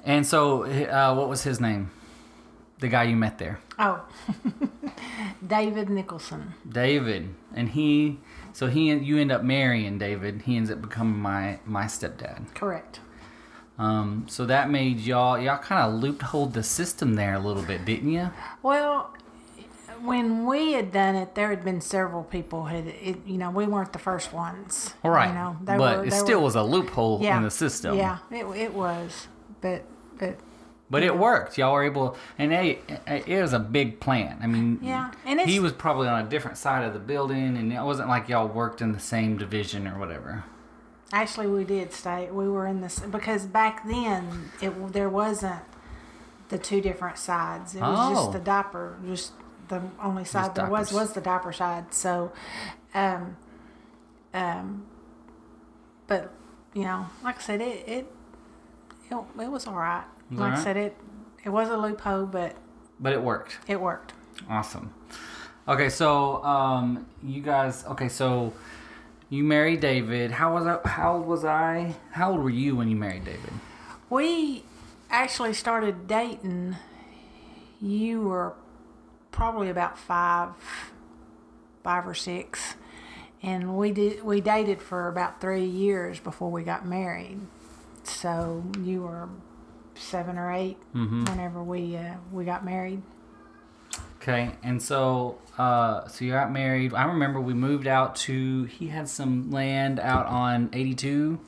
And 0.03 0.25
so 0.25 0.63
uh 0.63 1.13
what 1.15 1.29
was 1.29 1.43
his 1.43 1.59
name? 1.59 1.91
The 2.79 2.87
guy 2.89 3.03
you 3.03 3.15
met 3.15 3.37
there. 3.37 3.59
Oh, 3.79 4.03
David 5.47 5.89
Nicholson. 5.89 6.53
David. 6.67 7.33
And 7.55 7.69
he 7.69 8.19
so 8.53 8.67
he 8.67 8.93
you 8.93 9.17
end 9.17 9.31
up 9.31 9.43
marrying 9.43 9.97
David. 9.97 10.43
He 10.43 10.55
ends 10.55 10.71
up 10.71 10.81
becoming 10.81 11.17
my 11.19 11.59
my 11.65 11.85
stepdad. 11.85 12.53
Correct. 12.55 12.99
Um, 13.77 14.25
so 14.29 14.45
that 14.45 14.69
made 14.69 14.99
y'all 14.99 15.37
y'all 15.39 15.57
kind 15.57 15.81
of 15.81 16.01
loopholed 16.01 16.53
the 16.53 16.63
system 16.63 17.15
there 17.15 17.33
a 17.33 17.39
little 17.39 17.63
bit, 17.63 17.83
didn't 17.85 18.11
you? 18.11 18.29
Well, 18.61 19.11
when 20.01 20.45
we 20.45 20.73
had 20.73 20.91
done 20.91 21.15
it, 21.15 21.33
there 21.35 21.49
had 21.49 21.63
been 21.63 21.81
several 21.81 22.23
people 22.23 22.65
had 22.65 22.87
it. 22.87 23.17
You 23.25 23.37
know, 23.37 23.49
we 23.49 23.65
weren't 23.65 23.91
the 23.93 23.99
first 23.99 24.31
ones. 24.33 24.93
All 25.03 25.11
right, 25.11 25.29
You 25.29 25.33
know, 25.33 25.57
but 25.61 25.79
were- 25.79 26.05
it 26.05 26.13
still 26.13 26.39
were- 26.39 26.45
was 26.45 26.55
a 26.55 26.63
loophole 26.63 27.19
yeah, 27.21 27.37
in 27.37 27.43
the 27.43 27.51
system. 27.51 27.97
Yeah, 27.97 28.17
it, 28.31 28.45
it 28.45 28.73
was, 28.73 29.27
but 29.61 29.83
but 30.19 30.37
but 30.89 31.01
it 31.03 31.17
worked. 31.17 31.57
Y'all 31.57 31.73
were 31.73 31.83
able, 31.83 32.15
and 32.37 32.51
hey, 32.51 32.79
it 33.07 33.41
was 33.41 33.53
a 33.53 33.59
big 33.59 33.99
plan. 33.99 34.37
I 34.41 34.47
mean, 34.47 34.79
Yeah, 34.81 35.11
and 35.25 35.39
he 35.41 35.59
was 35.59 35.71
probably 35.73 36.07
on 36.07 36.25
a 36.25 36.29
different 36.29 36.57
side 36.57 36.83
of 36.83 36.93
the 36.93 36.99
building, 36.99 37.57
and 37.57 37.71
it 37.73 37.81
wasn't 37.81 38.09
like 38.09 38.29
y'all 38.29 38.47
worked 38.47 38.81
in 38.81 38.91
the 38.91 38.99
same 38.99 39.37
division 39.37 39.87
or 39.87 39.97
whatever. 39.97 40.43
actually 41.11 41.47
we 41.47 41.63
did 41.63 41.93
stay. 41.93 42.29
We 42.31 42.47
were 42.49 42.65
in 42.67 42.81
this 42.81 42.99
because 42.99 43.45
back 43.45 43.87
then 43.87 44.51
it 44.61 44.93
there 44.93 45.09
wasn't 45.09 45.61
the 46.49 46.57
two 46.57 46.81
different 46.81 47.17
sides. 47.17 47.75
It 47.75 47.81
was 47.81 47.99
Oh. 47.99 48.13
just 48.15 48.31
the 48.33 48.39
diaper, 48.39 48.97
just 49.05 49.31
the 49.69 49.81
only 50.01 50.25
side 50.25 50.53
there 50.55 50.67
was 50.69 50.91
was 50.91 51.13
the 51.13 51.21
diaper 51.21 51.51
side. 51.53 51.93
So, 51.93 52.31
um, 52.93 53.37
um, 54.33 54.85
but 56.07 56.31
you 56.73 56.83
know, 56.83 57.05
like 57.23 57.37
I 57.37 57.41
said, 57.41 57.61
it 57.61 57.87
it 57.87 58.11
it, 59.11 59.17
it 59.39 59.51
was 59.51 59.67
all 59.67 59.75
right. 59.75 60.03
Like 60.37 60.53
all 60.53 60.57
I 60.59 60.63
said, 60.63 60.77
it 60.77 60.95
it 61.43 61.49
was 61.49 61.69
a 61.69 61.77
loophole, 61.77 62.25
but 62.25 62.55
But 62.99 63.13
it 63.13 63.21
worked. 63.21 63.57
it 63.67 63.79
worked. 63.79 64.13
Awesome. 64.49 64.93
Okay, 65.67 65.89
so 65.89 66.43
um, 66.43 67.05
you 67.23 67.41
guys. 67.41 67.85
Okay, 67.85 68.09
so 68.09 68.53
you 69.29 69.43
married 69.43 69.79
David. 69.79 70.31
How 70.31 70.53
was 70.53 70.65
I? 70.67 70.79
How 70.87 71.15
old 71.15 71.25
was 71.25 71.45
I? 71.45 71.95
How 72.11 72.31
old 72.31 72.41
were 72.43 72.49
you 72.49 72.75
when 72.75 72.89
you 72.89 72.95
married 72.95 73.25
David? 73.25 73.51
We 74.09 74.63
actually 75.09 75.53
started 75.53 76.07
dating. 76.07 76.75
You 77.81 78.21
were 78.23 78.53
probably 79.31 79.69
about 79.69 79.97
five, 79.97 80.51
five 81.83 82.07
or 82.07 82.13
six, 82.13 82.75
and 83.41 83.77
we 83.77 83.91
did 83.91 84.23
we 84.23 84.41
dated 84.41 84.81
for 84.81 85.07
about 85.07 85.39
three 85.41 85.65
years 85.65 86.19
before 86.19 86.51
we 86.51 86.63
got 86.63 86.85
married. 86.85 87.39
So 88.03 88.63
you 88.81 89.03
were 89.03 89.29
seven 89.95 90.37
or 90.37 90.51
8 90.51 90.77
Mm-hmm. 90.95 91.25
whenever 91.25 91.63
we 91.63 91.95
uh, 91.97 92.15
we 92.31 92.45
got 92.45 92.63
married. 92.65 93.01
Okay, 94.21 94.51
and 94.63 94.81
so 94.81 95.37
uh, 95.57 96.07
so 96.07 96.23
you 96.25 96.31
got 96.31 96.51
married. 96.51 96.93
I 96.93 97.03
remember 97.05 97.41
we 97.41 97.53
moved 97.53 97.87
out 97.87 98.15
to. 98.27 98.63
He 98.65 98.87
had 98.87 99.09
some 99.09 99.51
land 99.51 99.99
out 99.99 100.25
on 100.27 100.69
eighty 100.73 100.95
two. 100.95 101.39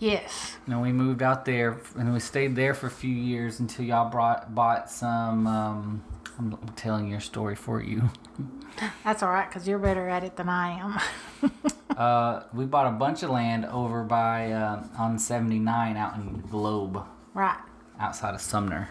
Yes, 0.00 0.56
And 0.66 0.82
we 0.82 0.90
moved 0.92 1.22
out 1.22 1.44
there, 1.44 1.78
and 1.96 2.12
we 2.12 2.18
stayed 2.18 2.56
there 2.56 2.74
for 2.74 2.88
a 2.88 2.90
few 2.90 3.14
years 3.14 3.60
until 3.60 3.84
y'all 3.84 4.10
brought 4.10 4.52
bought 4.54 4.90
some. 4.90 5.46
Um, 5.46 6.02
I'm 6.38 6.56
telling 6.76 7.08
your 7.08 7.20
story 7.20 7.54
for 7.54 7.80
you. 7.82 8.10
that's 9.04 9.22
all 9.22 9.30
right 9.30 9.48
because 9.48 9.66
you're 9.68 9.78
better 9.78 10.08
at 10.08 10.22
it 10.24 10.36
than 10.36 10.48
I 10.48 10.70
am. 10.78 11.50
Uh, 11.98 12.44
we 12.54 12.64
bought 12.64 12.86
a 12.86 12.92
bunch 12.92 13.24
of 13.24 13.30
land 13.30 13.64
over 13.66 14.04
by 14.04 14.52
uh, 14.52 14.84
on 14.96 15.18
79 15.18 15.96
out 15.96 16.14
in 16.14 16.40
Globe, 16.48 17.04
right. 17.38 17.58
outside 17.98 18.34
of 18.34 18.40
Sumner. 18.40 18.88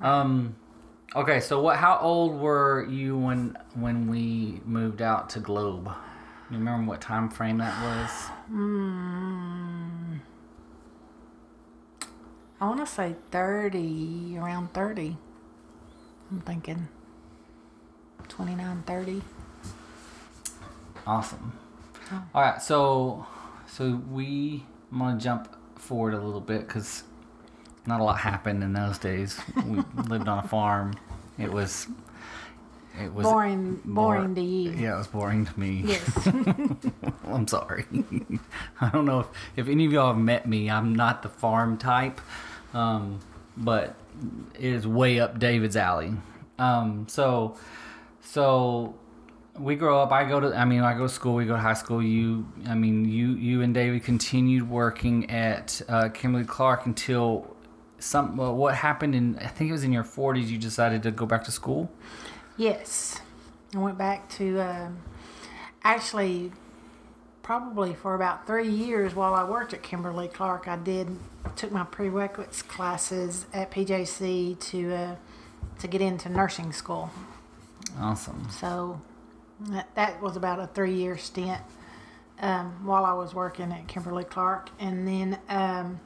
Um, 0.00 0.56
okay, 1.14 1.40
so 1.40 1.60
what? 1.60 1.76
How 1.76 1.98
old 2.00 2.38
were 2.38 2.86
you 2.88 3.16
when 3.16 3.56
when 3.74 4.08
we 4.08 4.60
moved 4.64 5.02
out 5.02 5.30
to 5.30 5.40
Globe? 5.40 5.90
You 6.50 6.58
remember 6.58 6.88
what 6.88 7.00
time 7.00 7.28
frame 7.28 7.58
that 7.58 7.82
was? 7.82 8.10
Mm, 8.50 10.20
I 12.60 12.66
want 12.66 12.80
to 12.80 12.86
say 12.86 13.14
30, 13.30 14.36
around 14.38 14.72
30. 14.72 15.16
I'm 16.30 16.40
thinking 16.40 16.88
29, 18.28 18.82
30. 18.86 19.22
Awesome. 21.06 21.52
Oh. 22.10 22.22
All 22.34 22.42
right, 22.42 22.60
so 22.60 23.26
so 23.66 24.02
we 24.10 24.64
I'm 24.90 24.98
gonna 24.98 25.20
jump 25.20 25.54
forward 25.78 26.14
a 26.14 26.20
little 26.20 26.40
bit 26.40 26.66
because 26.66 27.04
not 27.88 28.00
a 28.00 28.04
lot 28.04 28.18
happened 28.18 28.62
in 28.62 28.74
those 28.74 28.98
days. 28.98 29.40
We 29.56 29.82
lived 30.08 30.28
on 30.28 30.44
a 30.44 30.46
farm. 30.46 30.94
It 31.38 31.50
was 31.50 31.88
it 33.00 33.12
was 33.12 33.24
boring, 33.24 33.80
boring 33.84 34.34
to 34.34 34.40
you. 34.40 34.72
Yeah, 34.72 34.94
it 34.94 34.98
was 34.98 35.06
boring 35.06 35.46
to 35.46 35.60
me. 35.60 35.82
Yes. 35.86 36.26
I'm 37.26 37.46
sorry. 37.46 37.86
I 38.80 38.90
don't 38.90 39.06
know 39.06 39.20
if, 39.20 39.26
if 39.56 39.68
any 39.68 39.86
of 39.86 39.92
y'all 39.92 40.08
have 40.08 40.22
met 40.22 40.46
me. 40.46 40.68
I'm 40.68 40.94
not 40.94 41.22
the 41.22 41.28
farm 41.28 41.78
type, 41.78 42.20
um, 42.74 43.20
but 43.56 43.94
it 44.54 44.64
is 44.64 44.86
way 44.86 45.20
up 45.20 45.38
David's 45.38 45.76
alley. 45.76 46.12
Um, 46.58 47.06
so, 47.08 47.56
so 48.20 48.96
we 49.56 49.76
grow 49.76 50.02
up. 50.02 50.10
I 50.10 50.24
go 50.24 50.40
to. 50.40 50.56
I 50.56 50.64
mean, 50.64 50.80
I 50.80 50.94
go 50.94 51.04
to 51.04 51.08
school. 51.08 51.34
We 51.34 51.44
go 51.44 51.54
to 51.54 51.60
high 51.60 51.74
school. 51.74 52.02
You. 52.02 52.48
I 52.66 52.74
mean, 52.74 53.04
you. 53.04 53.34
You 53.34 53.62
and 53.62 53.72
David 53.72 54.02
continued 54.02 54.68
working 54.68 55.30
at 55.30 55.80
uh, 55.88 56.08
Kimberly 56.08 56.44
Clark 56.44 56.86
until 56.86 57.54
some 57.98 58.36
well, 58.36 58.54
what 58.54 58.74
happened 58.74 59.14
in 59.14 59.38
I 59.38 59.48
think 59.48 59.68
it 59.68 59.72
was 59.72 59.84
in 59.84 59.92
your 59.92 60.04
40s 60.04 60.48
you 60.48 60.58
decided 60.58 61.02
to 61.04 61.10
go 61.10 61.26
back 61.26 61.44
to 61.44 61.52
school. 61.52 61.90
Yes, 62.56 63.20
I 63.74 63.78
went 63.78 63.98
back 63.98 64.28
to 64.30 64.60
um, 64.60 64.98
actually 65.82 66.52
probably 67.42 67.94
for 67.94 68.14
about 68.14 68.46
three 68.46 68.68
years 68.68 69.14
while 69.14 69.34
I 69.34 69.42
worked 69.42 69.72
at 69.72 69.82
Kimberly 69.82 70.28
Clark. 70.28 70.68
I 70.68 70.76
did 70.76 71.16
took 71.56 71.72
my 71.72 71.84
prerequisites 71.84 72.62
classes 72.62 73.46
at 73.52 73.70
PJC 73.70 74.58
to 74.60 74.94
uh, 74.94 75.16
to 75.78 75.86
get 75.86 76.00
into 76.00 76.28
nursing 76.28 76.72
school. 76.72 77.10
Awesome. 77.98 78.48
So 78.50 79.00
that, 79.60 79.94
that 79.94 80.20
was 80.22 80.36
about 80.36 80.60
a 80.60 80.66
three 80.68 80.94
year 80.94 81.16
stint 81.16 81.60
um, 82.40 82.84
while 82.84 83.04
I 83.04 83.12
was 83.14 83.34
working 83.34 83.72
at 83.72 83.88
Kimberly 83.88 84.24
Clark, 84.24 84.70
and 84.78 85.06
then 85.06 85.38
um, 85.48 86.00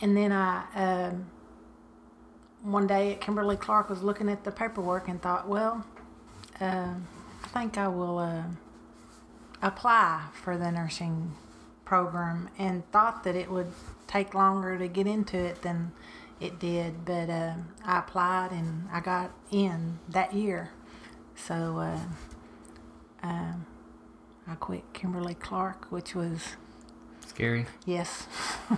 and 0.00 0.16
then 0.16 0.32
I 0.32 0.64
um, 0.74 1.26
one 2.62 2.86
day 2.86 3.12
at 3.12 3.20
Kimberly 3.20 3.56
Clark 3.56 3.88
was 3.88 4.02
looking 4.02 4.28
at 4.28 4.44
the 4.44 4.50
paperwork 4.50 5.08
and 5.08 5.20
thought, 5.20 5.48
well, 5.48 5.84
um, 6.60 7.06
I 7.44 7.48
think 7.48 7.78
I 7.78 7.88
will 7.88 8.18
uh, 8.18 8.44
apply 9.62 10.26
for 10.32 10.56
the 10.58 10.70
nursing 10.70 11.32
program, 11.84 12.48
and 12.56 12.88
thought 12.92 13.24
that 13.24 13.34
it 13.34 13.50
would 13.50 13.72
take 14.06 14.32
longer 14.32 14.78
to 14.78 14.86
get 14.86 15.08
into 15.08 15.36
it 15.36 15.62
than 15.62 15.90
it 16.38 16.58
did, 16.60 17.04
but 17.04 17.28
uh, 17.28 17.54
I 17.84 17.98
applied 17.98 18.52
and 18.52 18.88
I 18.92 19.00
got 19.00 19.32
in 19.50 19.98
that 20.08 20.32
year. 20.32 20.70
So 21.34 21.78
uh, 21.78 21.98
um, 23.24 23.66
I 24.46 24.54
quit 24.54 24.84
Kimberly 24.92 25.34
Clark, 25.34 25.90
which 25.90 26.14
was 26.14 26.56
Scary. 27.26 27.66
yes, 27.84 28.26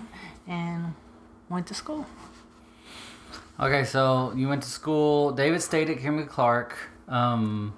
and 0.47 0.95
went 1.53 1.67
to 1.69 1.75
school. 1.75 2.07
Okay, 3.61 3.85
so 3.85 4.33
you 4.35 4.49
went 4.49 4.63
to 4.63 4.69
school. 4.71 5.31
David 5.33 5.63
stayed 5.63 5.89
at 5.91 5.99
Kimberly 5.99 6.27
Clark, 6.27 6.75
um, 7.07 7.75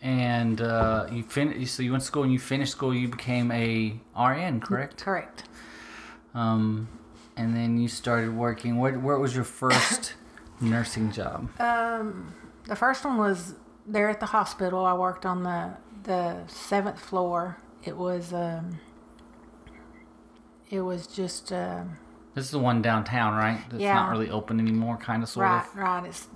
and 0.00 0.60
uh, 0.60 1.06
you 1.10 1.22
fin- 1.22 1.66
So 1.66 1.82
you 1.82 1.90
went 1.90 2.02
to 2.02 2.06
school 2.06 2.22
and 2.22 2.32
you 2.32 2.38
finished 2.38 2.72
school. 2.72 2.94
You 2.94 3.08
became 3.08 3.50
a 3.50 4.00
RN, 4.18 4.60
correct? 4.60 5.02
Correct. 5.04 5.44
Um, 6.34 6.88
and 7.36 7.54
then 7.54 7.78
you 7.78 7.88
started 7.88 8.34
working. 8.34 8.78
What? 8.78 8.96
Where 9.02 9.18
was 9.18 9.34
your 9.34 9.44
first 9.44 10.14
nursing 10.60 11.10
job? 11.12 11.48
Um, 11.60 12.34
the 12.66 12.76
first 12.76 13.04
one 13.04 13.18
was 13.18 13.54
there 13.86 14.08
at 14.08 14.20
the 14.20 14.26
hospital. 14.26 14.86
I 14.86 14.94
worked 14.94 15.26
on 15.26 15.42
the 15.42 15.74
the 16.04 16.46
seventh 16.46 17.00
floor. 17.00 17.58
It 17.84 17.96
was 17.96 18.32
um, 18.32 18.78
it 20.70 20.80
was 20.80 21.06
just 21.06 21.52
um, 21.52 21.98
This 22.34 22.46
is 22.46 22.50
the 22.50 22.58
one 22.58 22.82
downtown, 22.82 23.34
right? 23.34 23.60
That's 23.70 23.80
Yeah. 23.82 23.94
not 23.94 24.10
really 24.10 24.28
open 24.30 24.58
anymore, 24.58 24.96
kind 24.96 25.22
of, 25.22 25.28
sort 25.28 25.44
right, 25.46 25.64
of. 25.64 25.76
right. 25.76 26.00
right. 26.00 26.06
It's 26.08 26.26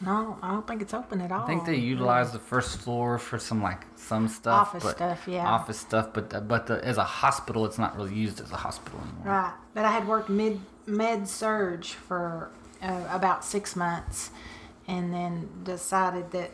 no, 0.00 0.38
I 0.42 0.52
don't 0.52 0.66
think 0.66 0.80
it's 0.82 0.94
open 0.94 1.20
at 1.20 1.32
all. 1.32 1.42
I 1.42 1.46
think 1.46 1.64
they 1.64 1.74
utilize 1.76 2.32
the 2.32 2.38
first 2.38 2.78
floor 2.78 3.18
for 3.18 3.38
some 3.38 3.62
like 3.62 3.84
some 3.96 4.28
stuff, 4.28 4.74
Office 4.74 4.90
stuff, 4.90 5.24
yeah. 5.26 5.48
office 5.48 5.78
stuff. 5.78 6.08
But 6.12 6.46
but 6.48 6.66
the, 6.66 6.84
as 6.84 6.98
a 6.98 7.04
hospital, 7.04 7.64
it's 7.66 7.78
not 7.78 7.96
really 7.96 8.14
used 8.14 8.40
as 8.40 8.50
a 8.52 8.56
hospital 8.56 9.00
anymore. 9.00 9.24
Right, 9.34 9.52
but 9.74 9.84
I 9.84 9.90
had 9.90 10.06
worked 10.06 10.28
mid 10.28 10.60
med 10.86 11.28
surg 11.28 11.84
for 11.84 12.50
uh, 12.82 13.04
about 13.10 13.44
six 13.44 13.74
months, 13.74 14.30
and 14.86 15.12
then 15.12 15.48
decided 15.64 16.30
that 16.32 16.50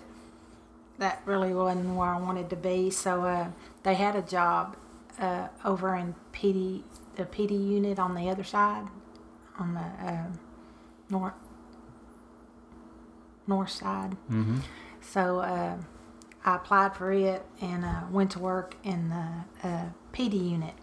that 0.98 1.20
really 1.26 1.52
wasn't 1.54 1.94
where 1.96 2.08
I 2.08 2.18
wanted 2.18 2.48
to 2.50 2.56
be. 2.56 2.90
So 2.90 3.24
uh, 3.24 3.48
they 3.82 3.94
had 3.94 4.16
a 4.16 4.22
job 4.22 4.76
uh, 5.18 5.48
over 5.64 5.94
in 5.96 6.14
PD, 6.32 6.82
the 7.16 7.24
PD 7.24 7.52
unit 7.52 7.98
on 7.98 8.14
the 8.14 8.28
other 8.28 8.44
side, 8.44 8.86
on 9.58 9.74
the 9.74 9.80
uh, 9.80 10.26
north 11.10 11.34
north 13.46 13.70
side. 13.70 14.12
Mm-hmm. 14.30 14.58
So 15.00 15.40
uh, 15.40 15.76
I 16.44 16.56
applied 16.56 16.96
for 16.96 17.12
it 17.12 17.44
and 17.60 17.84
uh, 17.84 18.02
went 18.10 18.30
to 18.32 18.38
work 18.38 18.76
in 18.82 19.10
the 19.10 19.68
uh, 19.68 19.84
PD 20.12 20.50
unit. 20.50 20.74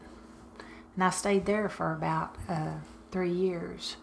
And 0.95 1.03
I 1.03 1.09
stayed 1.09 1.45
there 1.45 1.69
for 1.69 1.93
about 1.93 2.35
uh, 2.47 2.73
three 3.11 3.31
years. 3.31 3.95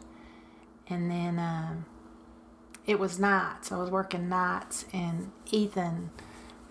And 0.88 1.10
then 1.10 1.38
um 1.38 1.84
it 2.88 2.98
was 2.98 3.18
nights. 3.18 3.70
I 3.70 3.76
was 3.76 3.90
working 3.90 4.30
nights, 4.30 4.86
and 4.94 5.30
Ethan 5.50 6.10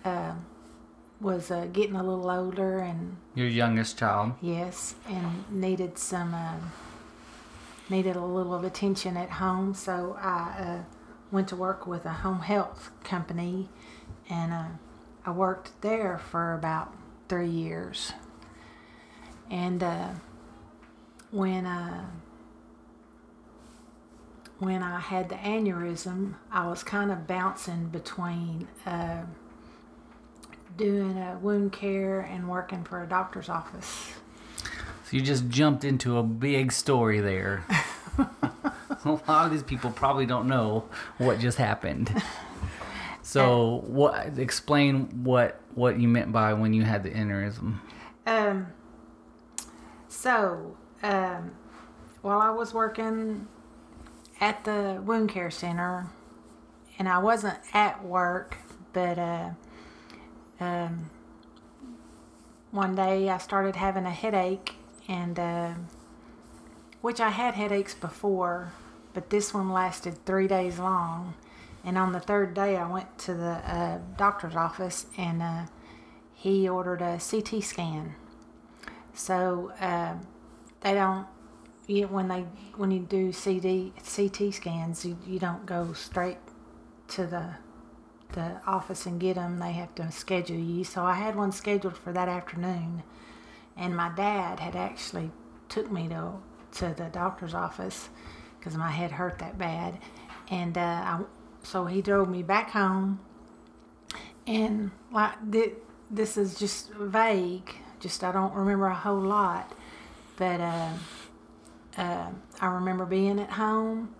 uh, 0.04 0.34
was 1.20 1.50
uh, 1.50 1.66
getting 1.72 1.96
a 1.96 2.02
little 2.02 2.30
older 2.30 2.78
and 2.78 3.16
Your 3.34 3.48
youngest 3.48 3.98
child. 3.98 4.32
Yes, 4.40 4.94
and 5.08 5.44
needed 5.50 5.98
some 5.98 6.34
um 6.34 6.72
needed 7.90 8.16
a 8.16 8.24
little 8.24 8.54
of 8.54 8.64
attention 8.64 9.16
at 9.16 9.30
home, 9.30 9.74
so 9.74 10.16
I 10.20 10.56
uh, 10.60 10.78
went 11.30 11.48
to 11.48 11.56
work 11.56 11.86
with 11.86 12.04
a 12.04 12.12
home 12.12 12.40
health 12.40 12.90
company, 13.02 13.70
and 14.28 14.52
uh, 14.52 14.68
I 15.24 15.30
worked 15.30 15.80
there 15.80 16.18
for 16.18 16.52
about 16.54 16.94
three 17.28 17.48
years. 17.48 18.12
And 19.50 19.82
uh, 19.82 20.10
when 21.30 21.64
uh, 21.64 22.06
when 24.58 24.82
I 24.82 25.00
had 25.00 25.28
the 25.28 25.36
aneurysm, 25.36 26.34
I 26.52 26.68
was 26.68 26.82
kind 26.82 27.10
of 27.10 27.26
bouncing 27.26 27.88
between. 27.88 28.68
Doing 30.78 31.18
a 31.18 31.38
wound 31.42 31.72
care 31.72 32.20
and 32.20 32.48
working 32.48 32.84
for 32.84 33.02
a 33.02 33.06
doctor's 33.06 33.50
office. 33.50 34.12
So 35.04 35.16
you 35.16 35.20
just 35.20 35.48
jumped 35.48 35.84
into 35.84 36.16
a 36.16 36.22
big 36.22 36.72
story 36.72 37.20
there. 37.20 37.64
a 39.04 39.10
lot 39.28 39.46
of 39.46 39.50
these 39.50 39.62
people 39.62 39.90
probably 39.90 40.24
don't 40.24 40.48
know 40.48 40.88
what 41.18 41.38
just 41.38 41.58
happened. 41.58 42.22
So 43.28 43.82
what? 43.86 44.38
Explain 44.38 45.22
what 45.22 45.60
what 45.74 46.00
you 46.00 46.08
meant 46.08 46.32
by 46.32 46.54
when 46.54 46.72
you 46.72 46.84
had 46.84 47.02
the 47.02 47.10
aneurysm. 47.10 47.74
Um, 48.26 48.68
so, 50.08 50.78
um, 51.02 51.50
while 52.22 52.40
I 52.40 52.48
was 52.48 52.72
working 52.72 53.46
at 54.40 54.64
the 54.64 55.02
wound 55.04 55.28
care 55.28 55.50
center, 55.50 56.06
and 56.98 57.06
I 57.06 57.18
wasn't 57.18 57.58
at 57.74 58.02
work, 58.02 58.56
but 58.94 59.18
uh, 59.18 59.50
um, 60.60 61.10
one 62.70 62.94
day 62.94 63.28
I 63.28 63.38
started 63.38 63.76
having 63.76 64.04
a 64.04 64.10
headache, 64.10 64.74
and 65.08 65.38
uh, 65.38 65.74
which 67.00 67.20
I 67.20 67.30
had 67.30 67.54
headaches 67.54 67.94
before, 67.94 68.72
but 69.14 69.30
this 69.30 69.54
one 69.54 69.72
lasted 69.72 70.24
three 70.26 70.48
days 70.48 70.78
long. 70.78 71.34
And 71.84 71.96
on 71.96 72.12
the 72.12 72.20
third 72.20 72.54
day, 72.54 72.76
I 72.76 72.86
went 72.86 73.18
to 73.20 73.34
the 73.34 73.50
uh, 73.64 73.98
doctor's 74.16 74.56
office, 74.56 75.06
and 75.16 75.40
uh, 75.40 75.66
he 76.34 76.68
ordered 76.68 77.00
a 77.00 77.18
CT 77.18 77.62
scan. 77.62 78.14
So 79.14 79.72
uh, 79.80 80.14
they 80.80 80.94
don't. 80.94 81.26
You, 81.86 82.06
when 82.08 82.28
they 82.28 82.44
when 82.76 82.90
you 82.90 83.00
do 83.00 83.32
CD 83.32 83.94
CT 84.04 84.52
scans, 84.52 85.06
you, 85.06 85.16
you 85.26 85.38
don't 85.38 85.64
go 85.64 85.94
straight 85.94 86.36
to 87.08 87.26
the 87.26 87.54
the 88.32 88.60
office 88.66 89.06
and 89.06 89.20
get 89.20 89.36
them. 89.36 89.58
They 89.58 89.72
have 89.72 89.94
to 89.96 90.10
schedule 90.12 90.58
you. 90.58 90.84
So 90.84 91.04
I 91.04 91.14
had 91.14 91.36
one 91.36 91.52
scheduled 91.52 91.96
for 91.96 92.12
that 92.12 92.28
afternoon, 92.28 93.02
and 93.76 93.96
my 93.96 94.10
dad 94.14 94.60
had 94.60 94.76
actually 94.76 95.30
took 95.68 95.90
me 95.90 96.08
to 96.08 96.34
to 96.70 96.94
the 96.96 97.08
doctor's 97.12 97.54
office 97.54 98.10
because 98.58 98.76
my 98.76 98.90
head 98.90 99.12
hurt 99.12 99.38
that 99.38 99.58
bad, 99.58 99.98
and 100.50 100.76
uh, 100.76 100.80
I, 100.80 101.20
so 101.62 101.86
he 101.86 102.02
drove 102.02 102.28
me 102.28 102.42
back 102.42 102.70
home. 102.70 103.20
And 104.46 104.90
like 105.12 105.34
th- 105.50 105.74
this 106.10 106.36
is 106.36 106.58
just 106.58 106.90
vague. 106.92 107.74
Just 108.00 108.22
I 108.24 108.32
don't 108.32 108.54
remember 108.54 108.86
a 108.86 108.94
whole 108.94 109.20
lot, 109.20 109.72
but 110.36 110.60
uh, 110.60 110.92
uh, 111.96 112.30
I 112.60 112.66
remember 112.66 113.04
being 113.04 113.40
at 113.40 113.50
home, 113.50 114.14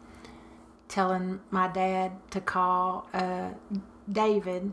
telling 0.89 1.41
my 1.51 1.69
dad 1.69 2.13
to 2.31 2.41
call 2.41 3.09
uh, 3.15 3.51
David, 4.11 4.73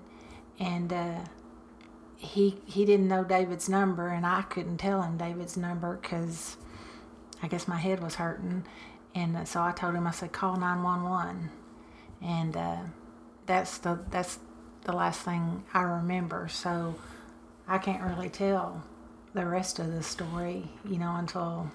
and 0.59 0.91
uh, 0.91 1.19
he 2.15 2.61
he 2.65 2.85
didn't 2.85 3.07
know 3.07 3.23
David's 3.23 3.69
number, 3.69 4.07
and 4.07 4.25
I 4.25 4.43
couldn't 4.43 4.77
tell 4.77 5.01
him 5.01 5.17
David's 5.17 5.57
number 5.57 5.99
because 6.01 6.57
I 7.41 7.47
guess 7.47 7.67
my 7.67 7.77
head 7.77 8.01
was 8.01 8.15
hurting, 8.15 8.65
and 9.13 9.35
uh, 9.37 9.45
so 9.45 9.61
I 9.61 9.71
told 9.71 9.95
him 9.95 10.07
I 10.07 10.11
said 10.11 10.31
call 10.31 10.57
nine 10.57 10.83
one 10.83 11.03
one, 11.03 11.49
and 12.21 12.55
uh, 12.55 12.77
that's 13.45 13.77
the 13.79 13.99
that's 14.09 14.39
the 14.83 14.93
last 14.93 15.21
thing 15.21 15.63
I 15.73 15.81
remember. 15.81 16.47
So 16.47 16.95
I 17.67 17.77
can't 17.77 18.03
really 18.03 18.29
tell 18.29 18.83
the 19.33 19.45
rest 19.45 19.79
of 19.79 19.91
the 19.91 20.03
story, 20.03 20.69
you 20.87 20.97
know, 20.97 21.15
until 21.15 21.71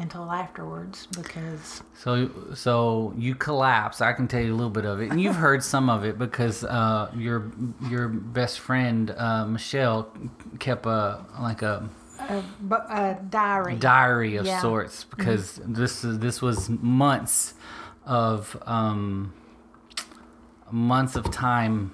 until 0.00 0.30
afterwards 0.32 1.06
because 1.14 1.82
So 1.94 2.30
so 2.54 3.14
you 3.16 3.34
collapse. 3.34 4.00
I 4.00 4.12
can 4.12 4.26
tell 4.26 4.40
you 4.40 4.52
a 4.52 4.56
little 4.56 4.70
bit 4.70 4.84
of 4.84 5.00
it, 5.00 5.10
and 5.10 5.20
you've 5.20 5.36
heard 5.36 5.62
some 5.62 5.88
of 5.90 6.04
it 6.04 6.18
because 6.18 6.64
uh, 6.64 7.10
your 7.16 7.52
your 7.88 8.08
best 8.08 8.58
friend 8.60 9.14
uh, 9.16 9.44
Michelle 9.46 10.10
kept 10.58 10.86
a 10.86 11.24
like 11.40 11.62
a 11.62 11.88
a, 12.28 12.42
a 12.90 13.18
diary. 13.30 13.76
diary 13.76 14.36
of 14.36 14.46
Yeah. 14.46 14.60
sorts 14.60 15.04
because 15.04 15.60
this 15.64 16.04
is 16.04 16.18
this 16.18 16.40
was 16.42 16.68
months 16.68 17.54
of 18.06 18.60
um, 18.66 19.32
months 20.70 21.16
of 21.16 21.30
time 21.30 21.92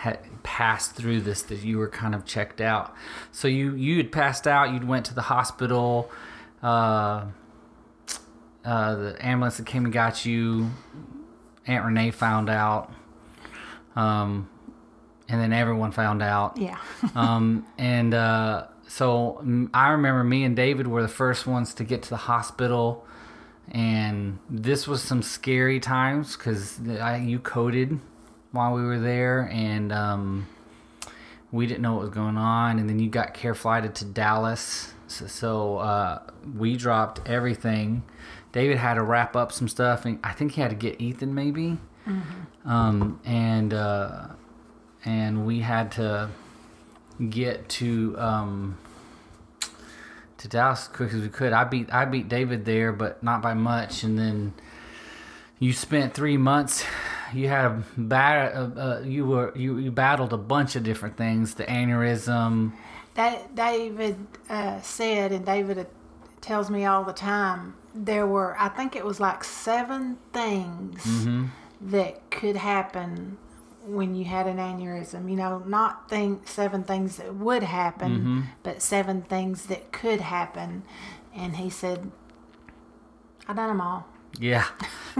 had 0.00 0.18
passed 0.42 0.94
through 0.94 1.20
this 1.20 1.42
that 1.42 1.58
you 1.62 1.76
were 1.78 1.88
kind 1.88 2.14
of 2.14 2.24
checked 2.24 2.60
out. 2.60 2.94
So 3.32 3.48
you 3.48 3.74
you 3.74 3.96
had 3.98 4.12
passed 4.12 4.46
out. 4.46 4.72
You'd 4.72 4.86
went 4.88 5.04
to 5.06 5.14
the 5.14 5.22
hospital. 5.22 6.10
Uh, 6.62 7.26
uh, 8.64 8.94
the 8.94 9.16
ambulance 9.20 9.56
that 9.56 9.66
came 9.66 9.84
and 9.84 9.92
got 9.92 10.26
you. 10.26 10.70
Aunt 11.66 11.84
Renee 11.84 12.10
found 12.10 12.50
out. 12.50 12.92
Um, 13.96 14.48
and 15.30 15.40
then 15.40 15.52
everyone 15.52 15.92
found 15.92 16.22
out 16.22 16.56
yeah. 16.56 16.78
um, 17.14 17.66
and 17.78 18.12
uh, 18.12 18.66
so 18.86 19.42
I 19.72 19.90
remember 19.90 20.24
me 20.24 20.44
and 20.44 20.56
David 20.56 20.86
were 20.86 21.02
the 21.02 21.08
first 21.08 21.46
ones 21.46 21.72
to 21.74 21.84
get 21.84 22.02
to 22.02 22.10
the 22.10 22.16
hospital, 22.16 23.06
and 23.70 24.38
this 24.48 24.88
was 24.88 25.02
some 25.02 25.22
scary 25.22 25.78
times 25.78 26.36
because 26.36 26.80
you 26.80 27.38
coded 27.38 28.00
while 28.50 28.74
we 28.74 28.82
were 28.82 28.98
there, 28.98 29.48
and 29.52 29.92
um, 29.92 30.48
we 31.52 31.66
didn't 31.66 31.82
know 31.82 31.94
what 31.94 32.02
was 32.02 32.10
going 32.10 32.36
on, 32.36 32.80
and 32.80 32.88
then 32.88 32.98
you 32.98 33.08
got 33.08 33.32
care 33.32 33.54
flighted 33.54 33.94
to 33.96 34.04
Dallas, 34.04 34.92
so, 35.10 35.26
so 35.26 35.78
uh, 35.78 36.22
we 36.56 36.76
dropped 36.76 37.28
everything. 37.28 38.02
David 38.52 38.78
had 38.78 38.94
to 38.94 39.02
wrap 39.02 39.36
up 39.36 39.52
some 39.52 39.68
stuff, 39.68 40.04
and 40.04 40.18
I 40.24 40.32
think 40.32 40.52
he 40.52 40.60
had 40.60 40.70
to 40.70 40.76
get 40.76 41.00
Ethan 41.00 41.34
maybe, 41.34 41.78
um, 42.64 43.20
and. 43.24 43.74
Uh, 43.74 44.28
and 45.04 45.46
we 45.46 45.60
had 45.60 45.92
to 45.92 46.30
get 47.28 47.68
to 47.68 48.14
um, 48.18 48.78
to 50.38 50.48
Dallas 50.48 50.82
as 50.82 50.88
quick 50.88 51.12
as 51.12 51.20
we 51.20 51.28
could. 51.28 51.52
I 51.52 51.64
beat 51.64 51.92
I 51.92 52.04
beat 52.04 52.28
David 52.28 52.64
there, 52.64 52.92
but 52.92 53.22
not 53.22 53.42
by 53.42 53.54
much. 53.54 54.02
And 54.02 54.18
then 54.18 54.54
you 55.58 55.72
spent 55.72 56.14
three 56.14 56.36
months. 56.36 56.84
You 57.32 57.48
had 57.48 57.64
a 57.66 57.84
bad. 57.96 58.54
Uh, 58.54 58.80
uh, 58.80 59.00
you 59.04 59.24
were 59.24 59.56
you, 59.56 59.78
you 59.78 59.90
battled 59.90 60.32
a 60.32 60.38
bunch 60.38 60.76
of 60.76 60.82
different 60.82 61.16
things. 61.16 61.54
The 61.54 61.64
aneurysm. 61.64 62.72
That 63.14 63.54
David 63.54 64.26
uh, 64.48 64.80
said, 64.80 65.32
and 65.32 65.44
David 65.44 65.78
uh, 65.78 65.84
tells 66.40 66.70
me 66.70 66.84
all 66.84 67.04
the 67.04 67.12
time, 67.12 67.74
there 67.94 68.26
were, 68.26 68.56
I 68.58 68.68
think 68.68 68.94
it 68.94 69.04
was 69.04 69.18
like 69.20 69.42
seven 69.44 70.16
things 70.32 71.04
Mm-hmm. 71.04 71.46
that 71.90 72.30
could 72.30 72.56
happen 72.56 73.36
when 73.84 74.14
you 74.14 74.24
had 74.26 74.46
an 74.46 74.58
aneurysm. 74.58 75.28
You 75.28 75.36
know, 75.36 75.58
not 75.66 76.08
think 76.08 76.46
seven 76.46 76.84
things 76.84 77.16
that 77.16 77.34
would 77.34 77.62
happen, 77.64 78.12
Mm-hmm. 78.18 78.40
but 78.62 78.80
seven 78.80 79.22
things 79.22 79.66
that 79.66 79.90
could 79.92 80.20
happen. 80.20 80.84
And 81.34 81.56
he 81.56 81.68
said, 81.70 82.10
I 83.48 83.54
done 83.54 83.68
them 83.68 83.80
all. 83.80 84.06
Yeah, 84.38 84.64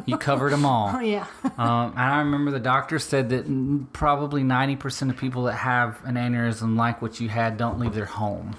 you 0.07 0.17
covered 0.17 0.53
them 0.53 0.65
all. 0.65 0.91
Oh, 0.97 1.01
yeah. 1.01 1.27
Um, 1.59 1.91
and 1.91 1.99
I 1.99 2.19
remember 2.21 2.51
the 2.51 2.61
doctor 2.61 2.99
said 2.99 3.29
that 3.31 3.93
probably 3.93 4.43
90% 4.43 5.11
of 5.11 5.17
people 5.19 5.45
that 5.45 5.55
have 5.57 6.01
an 6.05 6.15
aneurysm 6.15 6.77
like 6.77 7.03
what 7.03 7.21
you 7.21 7.29
had 7.29 7.57
don't 7.59 7.79
leave 7.79 7.93
their 7.95 8.07
home. 8.07 8.57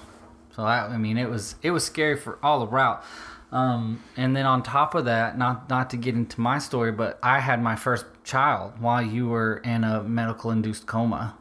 So 0.54 0.62
I, 0.62 0.86
I 0.86 0.98
mean, 0.98 1.16
it 1.18 1.28
was 1.28 1.56
it 1.62 1.70
was 1.70 1.84
scary 1.84 2.16
for 2.16 2.38
all 2.42 2.60
the 2.60 2.66
route. 2.66 3.02
Um, 3.50 4.02
and 4.16 4.36
then 4.36 4.46
on 4.46 4.62
top 4.62 4.94
of 4.94 5.06
that, 5.06 5.36
not 5.36 5.68
not 5.68 5.90
to 5.90 5.96
get 5.96 6.14
into 6.14 6.40
my 6.40 6.58
story, 6.58 6.92
but 6.92 7.18
I 7.22 7.40
had 7.40 7.62
my 7.62 7.74
first 7.76 8.04
child 8.24 8.74
while 8.78 9.02
you 9.02 9.28
were 9.28 9.56
in 9.64 9.82
a 9.84 10.02
medical 10.02 10.50
induced 10.50 10.86
coma, 10.86 11.36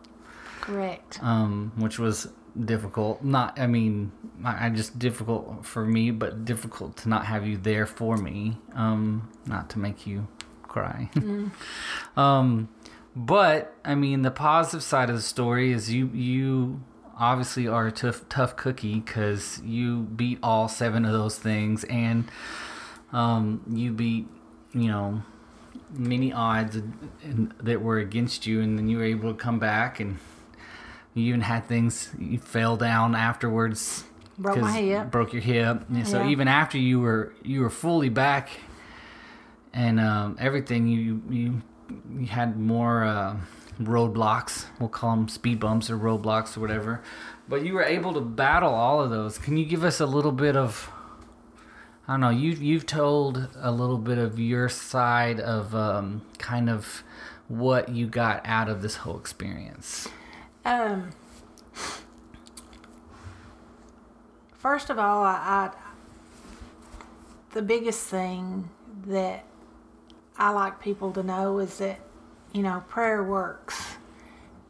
Correct. 0.61 1.19
um, 1.21 1.71
which 1.75 1.99
was 1.99 2.27
difficult. 2.59 3.23
Not, 3.23 3.59
I 3.59 3.67
mean, 3.67 4.11
I 4.43 4.69
just 4.69 4.99
difficult 4.99 5.65
for 5.65 5.85
me, 5.85 6.11
but 6.11 6.45
difficult 6.45 6.97
to 6.97 7.09
not 7.09 7.25
have 7.25 7.45
you 7.47 7.57
there 7.57 7.85
for 7.85 8.17
me. 8.17 8.57
Um, 8.73 9.29
not 9.45 9.69
to 9.71 9.79
make 9.79 10.05
you 10.07 10.27
cry. 10.63 11.09
Um, 12.17 12.67
but 13.15 13.73
I 13.85 13.95
mean, 13.95 14.21
the 14.21 14.31
positive 14.31 14.83
side 14.83 15.09
of 15.09 15.15
the 15.15 15.21
story 15.21 15.71
is 15.71 15.91
you 15.91 16.07
you 16.13 16.81
obviously 17.17 17.67
are 17.67 17.87
a 17.87 17.91
tough 17.91 18.27
tough 18.29 18.55
cookie 18.55 18.99
because 18.99 19.61
you 19.63 20.01
beat 20.01 20.39
all 20.41 20.67
seven 20.67 21.05
of 21.05 21.11
those 21.11 21.37
things, 21.37 21.83
and 21.85 22.29
um, 23.11 23.61
you 23.69 23.91
beat 23.91 24.27
you 24.73 24.87
know 24.87 25.23
many 25.91 26.31
odds 26.31 26.81
that 27.61 27.81
were 27.81 27.99
against 27.99 28.45
you, 28.45 28.61
and 28.61 28.77
then 28.77 28.87
you 28.87 28.97
were 28.97 29.03
able 29.03 29.31
to 29.31 29.37
come 29.37 29.59
back, 29.59 29.99
and 29.99 30.17
you 31.13 31.25
even 31.25 31.41
had 31.41 31.67
things 31.67 32.09
you 32.17 32.37
fell 32.39 32.77
down 32.77 33.15
afterwards. 33.15 34.05
Broke 34.37 34.57
my 34.59 34.71
hip. 34.71 35.11
Broke 35.11 35.33
your 35.33 35.41
hip. 35.41 35.83
And 35.89 36.07
so 36.07 36.21
Yeah. 36.23 36.29
even 36.29 36.47
after 36.47 36.77
you 36.77 36.99
were 36.99 37.33
you 37.43 37.61
were 37.61 37.69
fully 37.69 38.09
back 38.09 38.49
and 39.73 39.99
um, 39.99 40.37
everything 40.39 40.87
you 40.87 41.21
you 41.29 41.61
you 42.17 42.27
had 42.27 42.57
more 42.57 43.03
uh, 43.03 43.35
roadblocks 43.81 44.65
we'll 44.79 44.89
call 44.89 45.15
them 45.15 45.27
speed 45.27 45.59
bumps 45.59 45.89
or 45.89 45.97
roadblocks 45.97 46.55
or 46.57 46.61
whatever 46.61 47.01
but 47.49 47.65
you 47.65 47.73
were 47.73 47.83
able 47.83 48.13
to 48.13 48.21
battle 48.21 48.73
all 48.73 49.01
of 49.01 49.09
those 49.09 49.37
can 49.37 49.57
you 49.57 49.65
give 49.65 49.83
us 49.83 49.99
a 49.99 50.05
little 50.05 50.31
bit 50.31 50.55
of 50.55 50.91
i 52.07 52.13
don't 52.13 52.21
know 52.21 52.29
you 52.29 52.51
you've 52.51 52.85
told 52.85 53.47
a 53.59 53.71
little 53.71 53.97
bit 53.97 54.17
of 54.17 54.39
your 54.39 54.69
side 54.69 55.39
of 55.39 55.73
um, 55.75 56.21
kind 56.37 56.69
of 56.69 57.03
what 57.47 57.89
you 57.89 58.07
got 58.07 58.41
out 58.45 58.69
of 58.69 58.81
this 58.81 58.97
whole 58.97 59.17
experience 59.17 60.07
Um, 60.63 61.09
first 64.53 64.89
of 64.89 64.99
all, 64.99 65.23
I, 65.23 65.33
I 65.33 65.71
the 67.53 67.61
biggest 67.61 68.07
thing 68.07 68.69
that 69.07 69.43
I 70.37 70.51
like 70.51 70.79
people 70.79 71.11
to 71.13 71.23
know 71.23 71.59
is 71.59 71.77
that 71.79 71.99
you 72.53 72.61
know 72.61 72.83
prayer 72.87 73.23
works, 73.23 73.95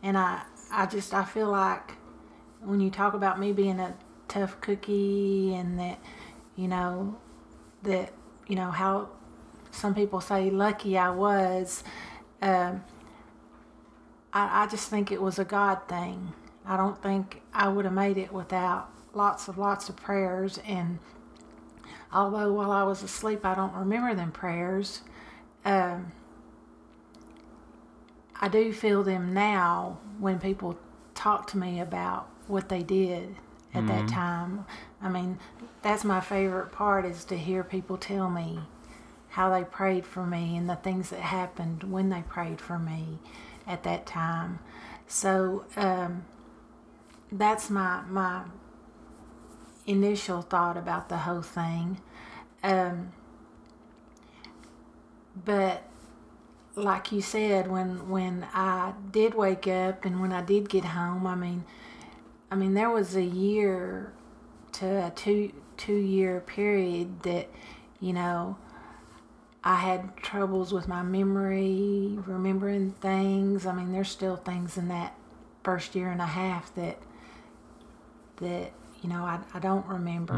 and 0.02 0.18
I 0.18 0.44
I 0.72 0.86
just 0.86 1.14
I 1.14 1.26
feel 1.26 1.50
like 1.50 1.94
when 2.62 2.80
you 2.80 2.90
talk 2.90 3.14
about 3.14 3.40
me 3.40 3.52
being 3.52 3.80
a 3.80 3.94
tough 4.28 4.62
cookie 4.62 5.54
and 5.56 5.78
that 5.78 6.00
you 6.56 6.70
know 6.70 7.18
that 7.84 8.14
you 8.48 8.56
know 8.56 8.72
how 8.72 9.10
some 9.72 9.94
people 9.94 10.22
say 10.22 10.50
lucky 10.50 10.98
I 10.98 11.10
was. 11.10 11.84
Um, 12.42 12.84
I, 14.34 14.64
I 14.64 14.68
just 14.68 14.90
think 14.90 15.12
it 15.12 15.22
was 15.22 15.40
a 15.40 15.46
God 15.46 15.80
thing. 15.88 16.34
I 16.66 16.78
don't 16.78 17.02
think 17.02 17.42
I 17.54 17.68
would 17.68 17.86
have 17.86 17.94
made 17.94 18.18
it 18.18 18.32
without 18.32 18.90
lots 19.14 19.48
of 19.48 19.58
lots 19.58 19.90
of 19.90 19.96
prayers. 19.96 20.60
And 20.66 21.00
although 22.14 22.54
while 22.54 22.72
I 22.72 22.84
was 22.84 23.04
asleep, 23.04 23.46
I 23.46 23.56
don't 23.56 23.74
remember 23.74 24.14
them 24.16 24.32
prayers, 24.32 25.02
um, 25.66 26.12
I 28.40 28.48
do 28.48 28.74
feel 28.74 29.04
them 29.04 29.34
now 29.34 30.00
when 30.20 30.40
people 30.40 30.78
talk 31.14 31.48
to 31.48 31.58
me 31.58 31.80
about 31.80 32.28
what 32.48 32.70
they 32.70 32.82
did 32.82 33.36
at 33.74 33.88
that 33.88 34.08
time. 34.08 34.66
I 35.02 35.10
mean, 35.10 35.40
that's 35.82 36.04
my 36.04 36.20
favorite 36.20 36.72
part 36.72 37.06
is 37.06 37.24
to 37.26 37.38
hear 37.38 37.64
people 37.64 37.98
tell 37.98 38.30
me 38.30 38.60
how 39.30 39.50
they 39.50 39.64
prayed 39.64 40.06
for 40.06 40.26
me 40.26 40.58
and 40.58 40.70
the 40.70 40.76
things 40.76 41.10
that 41.12 41.22
happened 41.22 41.84
when 41.84 42.10
they 42.10 42.24
prayed 42.28 42.60
for 42.60 42.78
me 42.78 43.20
at 43.72 43.84
that 43.84 44.06
time. 44.06 44.60
So 45.08 45.66
um, 45.76 46.26
that's 47.32 47.70
my 47.70 48.02
my 48.08 48.44
initial 49.88 50.42
thought 50.42 50.78
about 50.78 51.10
the 51.10 51.18
whole 51.18 51.42
thing. 51.42 52.00
Um, 52.64 53.14
but 55.46 55.84
like 56.76 57.12
you 57.12 57.22
said, 57.22 57.70
when 57.70 58.10
when 58.10 58.46
I 58.54 58.94
did 59.12 59.34
wake 59.34 59.68
up 59.68 60.06
and 60.06 60.22
when 60.22 60.32
I 60.32 60.42
did 60.42 60.70
get 60.70 60.86
home, 60.86 61.26
I 61.26 61.36
mean, 61.36 61.64
I 62.50 62.56
mean 62.56 62.74
there 62.74 62.90
was 62.90 63.16
a 63.16 63.24
year 63.24 64.14
to 64.74 65.08
a 65.08 65.12
two 65.12 65.52
two 65.78 65.98
year 65.98 66.40
period 66.40 67.24
that 67.24 67.50
you 68.00 68.14
know 68.14 68.58
I 69.64 69.76
had 69.76 70.18
troubles 70.18 70.74
with 70.74 70.88
my 70.88 71.04
memory, 71.04 72.18
remembering 72.26 72.94
things. 72.94 73.66
I 73.66 73.74
mean, 73.74 73.92
there's 73.92 74.10
still 74.10 74.36
things 74.36 74.78
in 74.78 74.88
that 74.88 75.16
first 75.64 75.94
year 75.94 76.10
and 76.10 76.22
a 76.22 76.26
half 76.26 76.74
that 76.76 76.98
that 78.38 78.72
you 79.04 79.10
know 79.10 79.24
I, 79.24 79.40
I 79.54 79.60
don't 79.60 79.86
remember. 79.86 80.34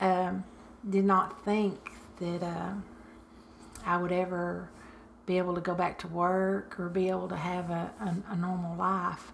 Um, 0.00 0.44
did 0.88 1.04
not 1.04 1.44
think 1.44 1.90
that 2.20 2.42
uh, 2.42 2.72
I 3.84 3.98
would 3.98 4.12
ever 4.12 4.70
be 5.26 5.36
able 5.36 5.54
to 5.54 5.60
go 5.60 5.74
back 5.74 5.98
to 5.98 6.08
work 6.08 6.80
or 6.80 6.88
be 6.88 7.08
able 7.08 7.28
to 7.28 7.36
have 7.36 7.70
a, 7.70 7.90
a, 8.00 8.32
a 8.32 8.36
normal 8.36 8.76
life. 8.76 9.32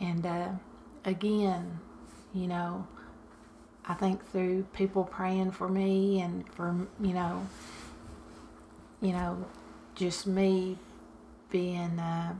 And 0.00 0.24
uh, 0.24 0.48
again, 1.04 1.78
you 2.32 2.46
know, 2.46 2.86
I 3.86 3.94
think 3.94 4.26
through 4.30 4.64
people 4.72 5.04
praying 5.04 5.52
for 5.52 5.68
me 5.68 6.20
and 6.20 6.48
for 6.54 6.74
you 7.00 7.12
know 7.12 7.46
you 9.00 9.12
know, 9.12 9.44
just 9.94 10.26
me 10.26 10.78
being 11.50 11.98
uh, 11.98 12.34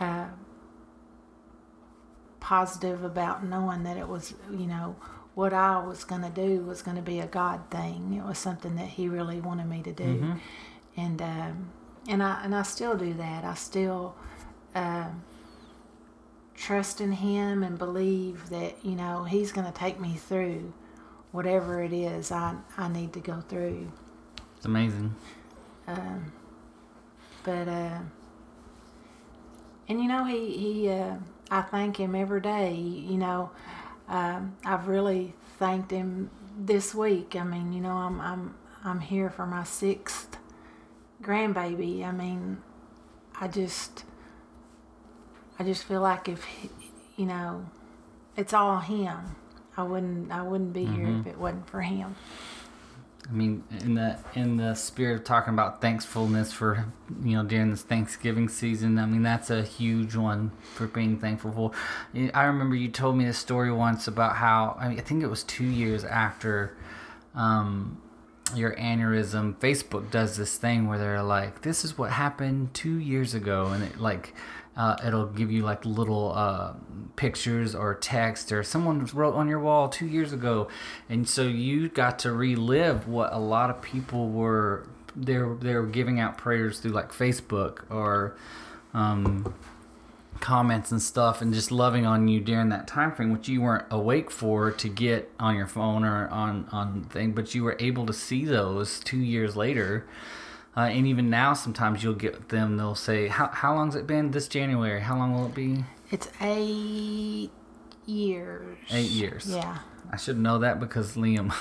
uh, 0.00 0.26
positive 2.40 3.02
about 3.04 3.44
knowing 3.44 3.82
that 3.84 3.96
it 3.96 4.08
was, 4.08 4.34
you 4.50 4.66
know, 4.66 4.96
what 5.34 5.52
I 5.52 5.78
was 5.84 6.04
going 6.04 6.22
to 6.22 6.30
do 6.30 6.60
was 6.62 6.80
going 6.82 6.96
to 6.96 7.02
be 7.02 7.18
a 7.20 7.26
God 7.26 7.60
thing. 7.70 8.14
It 8.14 8.26
was 8.26 8.38
something 8.38 8.76
that 8.76 8.86
He 8.88 9.08
really 9.08 9.40
wanted 9.40 9.68
me 9.68 9.82
to 9.82 9.92
do, 9.92 10.04
Mm-hmm. 10.04 10.32
and 10.96 11.22
um, 11.22 11.70
and 12.08 12.22
I 12.22 12.42
and 12.44 12.54
I 12.54 12.62
still 12.62 12.96
do 12.96 13.12
that. 13.14 13.44
I 13.44 13.54
still 13.54 14.14
um 14.74 15.22
trust 16.54 17.00
in 17.02 17.12
Him 17.12 17.62
and 17.62 17.76
believe 17.78 18.48
that 18.48 18.82
you 18.84 18.92
know 18.96 19.24
He's 19.24 19.52
going 19.52 19.70
to 19.70 19.78
take 19.78 20.00
me 20.00 20.14
through 20.14 20.72
whatever 21.32 21.82
it 21.82 21.92
is 21.92 22.32
I 22.32 22.56
I 22.78 22.88
need 22.88 23.12
to 23.14 23.20
go 23.20 23.40
through. 23.46 23.92
It's 24.66 24.70
amazing. 24.70 25.14
Um, 25.86 26.32
but 27.44 27.68
uh, 27.68 27.98
and 29.88 30.02
you 30.02 30.08
know 30.08 30.24
he 30.24 30.50
he 30.56 30.88
uh, 30.88 31.14
I 31.52 31.62
thank 31.62 31.98
him 31.98 32.16
every 32.16 32.40
day. 32.40 32.74
You 32.74 33.16
know, 33.16 33.50
um, 34.08 34.56
I've 34.64 34.88
really 34.88 35.34
thanked 35.60 35.92
him 35.92 36.30
this 36.58 36.92
week. 36.96 37.36
I 37.36 37.44
mean, 37.44 37.72
you 37.72 37.80
know, 37.80 37.92
I'm 37.92 38.20
I'm 38.20 38.54
I'm 38.82 38.98
here 38.98 39.30
for 39.30 39.46
my 39.46 39.62
sixth 39.62 40.36
grandbaby. 41.22 42.04
I 42.04 42.10
mean, 42.10 42.60
I 43.40 43.46
just 43.46 44.02
I 45.60 45.62
just 45.62 45.84
feel 45.84 46.00
like 46.00 46.28
if 46.28 46.42
he, 46.42 46.70
you 47.14 47.26
know, 47.26 47.66
it's 48.36 48.52
all 48.52 48.80
him. 48.80 49.36
I 49.76 49.84
wouldn't 49.84 50.32
I 50.32 50.42
wouldn't 50.42 50.72
be 50.72 50.86
here 50.86 51.06
if 51.20 51.26
it 51.28 51.38
wasn't 51.38 51.70
for 51.70 51.82
him. 51.82 52.16
I 53.28 53.32
mean, 53.32 53.64
in 53.80 53.94
the 53.94 54.18
in 54.34 54.56
the 54.56 54.74
spirit 54.74 55.16
of 55.16 55.24
talking 55.24 55.52
about 55.52 55.80
thankfulness 55.80 56.52
for 56.52 56.86
you 57.22 57.36
know 57.36 57.42
during 57.42 57.70
this 57.70 57.82
Thanksgiving 57.82 58.48
season, 58.48 58.98
I 58.98 59.06
mean 59.06 59.22
that's 59.22 59.50
a 59.50 59.62
huge 59.62 60.14
one 60.14 60.52
for 60.74 60.86
being 60.86 61.18
thankful 61.18 61.50
for. 61.52 61.72
I 62.34 62.44
remember 62.44 62.76
you 62.76 62.88
told 62.88 63.16
me 63.16 63.24
this 63.24 63.38
story 63.38 63.72
once 63.72 64.06
about 64.06 64.36
how 64.36 64.76
I, 64.80 64.88
mean, 64.88 64.98
I 64.98 65.02
think 65.02 65.24
it 65.24 65.26
was 65.26 65.42
two 65.42 65.64
years 65.64 66.04
after 66.04 66.76
um, 67.34 68.00
your 68.54 68.76
aneurysm. 68.76 69.56
Facebook 69.56 70.10
does 70.12 70.36
this 70.36 70.56
thing 70.56 70.86
where 70.86 70.98
they're 70.98 71.22
like, 71.22 71.62
"This 71.62 71.84
is 71.84 71.98
what 71.98 72.12
happened 72.12 72.74
two 72.74 72.98
years 72.98 73.34
ago," 73.34 73.68
and 73.68 73.82
it 73.82 74.00
like 74.00 74.34
uh, 74.76 74.96
it'll 75.06 75.26
give 75.26 75.50
you 75.50 75.62
like 75.62 75.84
little 75.84 76.32
uh, 76.34 76.74
pictures 77.16 77.74
or 77.74 77.94
text 77.94 78.52
or 78.52 78.62
someone 78.62 79.04
wrote 79.14 79.34
on 79.34 79.48
your 79.48 79.60
wall 79.60 79.88
two 79.88 80.06
years 80.06 80.32
ago, 80.32 80.68
and 81.08 81.28
so 81.28 81.42
you 81.42 81.88
got 81.88 82.18
to 82.20 82.32
relive 82.32 83.08
what 83.08 83.32
a 83.32 83.38
lot 83.38 83.70
of 83.70 83.80
people 83.80 84.28
were 84.28 84.86
they 85.16 85.38
were, 85.38 85.54
they 85.54 85.74
were 85.74 85.86
giving 85.86 86.20
out 86.20 86.36
prayers 86.36 86.78
through 86.78 86.90
like 86.90 87.10
Facebook 87.10 87.90
or 87.90 88.36
um, 88.92 89.54
comments 90.40 90.92
and 90.92 91.00
stuff, 91.00 91.40
and 91.40 91.54
just 91.54 91.72
loving 91.72 92.04
on 92.04 92.28
you 92.28 92.40
during 92.40 92.68
that 92.68 92.86
time 92.86 93.12
frame, 93.12 93.32
which 93.32 93.48
you 93.48 93.62
weren't 93.62 93.86
awake 93.90 94.30
for 94.30 94.70
to 94.70 94.88
get 94.88 95.30
on 95.40 95.56
your 95.56 95.66
phone 95.66 96.04
or 96.04 96.28
on 96.28 96.68
on 96.70 97.04
thing, 97.04 97.32
but 97.32 97.54
you 97.54 97.64
were 97.64 97.76
able 97.80 98.04
to 98.06 98.12
see 98.12 98.44
those 98.44 99.00
two 99.00 99.18
years 99.18 99.56
later. 99.56 100.06
Uh, 100.76 100.80
and 100.80 101.06
even 101.06 101.30
now, 101.30 101.54
sometimes 101.54 102.02
you'll 102.04 102.14
get 102.14 102.50
them. 102.50 102.76
They'll 102.76 102.94
say, 102.94 103.28
"How 103.28 103.48
how 103.48 103.74
long's 103.74 103.94
it 103.96 104.06
been? 104.06 104.30
This 104.32 104.46
January? 104.48 105.00
How 105.00 105.16
long 105.16 105.32
will 105.34 105.46
it 105.46 105.54
be? 105.54 105.84
It's 106.10 106.28
eight 106.40 107.50
years. 108.04 108.78
Eight 108.90 109.10
years. 109.10 109.46
Yeah. 109.48 109.78
I 110.12 110.16
should 110.16 110.38
know 110.38 110.58
that 110.60 110.78
because 110.78 111.16
Liam 111.16 111.52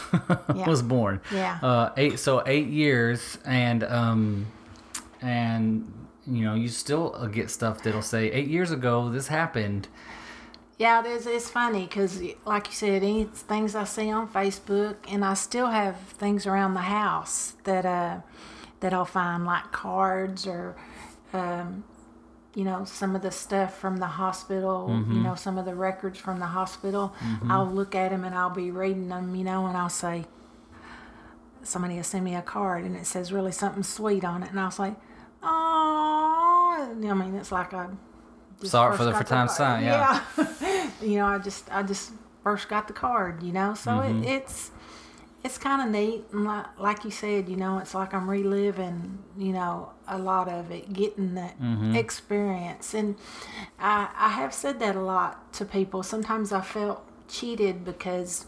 Yeah. 0.56 0.69
was 0.69 0.82
born. 0.84 1.19
Yeah. 1.34 1.58
Uh, 1.63 1.91
eight. 1.97 2.19
So 2.19 2.43
eight 2.45 2.67
years, 2.67 3.38
and 3.45 3.84
um, 3.86 4.47
and 5.21 5.91
you 6.28 6.43
know, 6.43 6.54
you 6.56 6.67
still 6.67 7.28
get 7.32 7.49
stuff 7.49 7.84
that'll 7.84 8.01
say 8.01 8.32
eight 8.32 8.47
years 8.47 8.71
ago 8.71 9.10
this 9.10 9.28
happened. 9.28 9.88
Yeah, 10.78 10.99
it 10.99 11.06
is. 11.06 11.25
It's 11.25 11.49
funny 11.49 11.84
because, 11.86 12.21
like 12.45 12.67
you 12.67 12.73
said, 12.73 13.01
any 13.01 13.23
things 13.23 13.75
I 13.75 13.86
see 13.86 14.12
on 14.12 14.28
Facebook, 14.28 14.95
and 15.08 15.23
I 15.23 15.34
still 15.34 15.67
have 15.67 15.97
things 15.97 16.45
around 16.45 16.73
the 16.73 16.82
house 16.82 17.54
that 17.63 17.86
uh, 17.86 18.17
that 18.85 18.93
I'll 18.93 19.03
find 19.21 19.45
like 19.45 19.71
cards 19.71 20.45
or, 20.45 20.75
um, 21.33 21.83
you 22.53 22.63
know, 22.63 22.85
some 22.85 23.15
of 23.15 23.21
the 23.23 23.31
stuff 23.31 23.75
from 23.77 23.97
the 23.97 24.05
hospital. 24.05 24.87
You 25.15 25.21
know, 25.23 25.35
some 25.35 25.57
of 25.57 25.65
the 25.65 25.73
records 25.75 26.19
from 26.19 26.39
the 26.39 26.45
hospital. 26.45 27.13
I'll 27.49 27.65
look 27.79 27.95
at 27.95 28.11
them 28.11 28.23
and 28.23 28.35
I'll 28.35 28.49
be 28.65 28.69
reading 28.71 29.09
them. 29.09 29.35
You 29.35 29.43
know, 29.43 29.65
and 29.65 29.75
I'll 29.75 29.89
say, 29.89 30.25
somebody 31.63 31.95
will 31.95 32.03
send 32.03 32.23
me 32.23 32.35
a 32.35 32.41
card 32.43 32.83
and 32.85 32.95
it 32.95 33.05
says 33.07 33.33
really 33.33 33.51
something 33.51 33.81
sweet 33.83 34.23
on 34.23 34.43
it, 34.43 34.51
and 34.51 34.59
I'll 34.59 34.69
say, 34.71 34.93
oh, 35.41 36.95
I 37.09 37.13
mean, 37.13 37.35
it's 37.35 37.51
like 37.51 37.73
I 37.73 37.87
Saw 38.63 38.91
for 38.95 39.03
the 39.03 39.11
first 39.13 39.27
time 39.27 39.47
sign, 39.49 39.83
yeah. 39.83 40.21
yeah. 40.37 40.89
you 41.01 41.17
know, 41.17 41.25
I 41.25 41.39
just 41.39 41.69
I 41.73 41.83
just 41.83 42.11
first 42.43 42.69
got 42.69 42.87
the 42.87 42.93
card, 42.93 43.43
you 43.43 43.51
know. 43.51 43.73
So 43.73 43.91
Mm-hmm. 43.91 44.23
it, 44.23 44.29
it's 44.29 44.71
it's 45.45 45.58
kind 45.60 45.79
of 45.84 45.88
neat, 45.89 46.23
and 46.34 46.43
like, 46.45 46.65
like 46.79 47.05
you 47.05 47.12
said, 47.12 47.47
you 47.47 47.55
know, 47.55 47.77
it's 47.77 47.93
like 47.93 48.13
I'm 48.17 48.27
reliving, 48.29 49.19
you 49.38 49.53
know, 49.53 49.91
a 50.08 50.17
lot 50.17 50.47
of 50.49 50.71
it, 50.71 50.91
getting 51.01 51.36
that 51.36 51.55
Mm-hmm. 51.62 51.95
experience, 51.95 52.93
and 52.99 53.15
I 53.79 54.10
I 54.27 54.29
have 54.29 54.53
said 54.53 54.79
that 54.79 54.95
a 54.95 55.01
lot 55.15 55.53
to 55.53 55.63
people. 55.65 56.01
Sometimes 56.03 56.51
I 56.51 56.62
felt 56.62 56.99
cheated 57.27 57.86
because, 57.86 58.45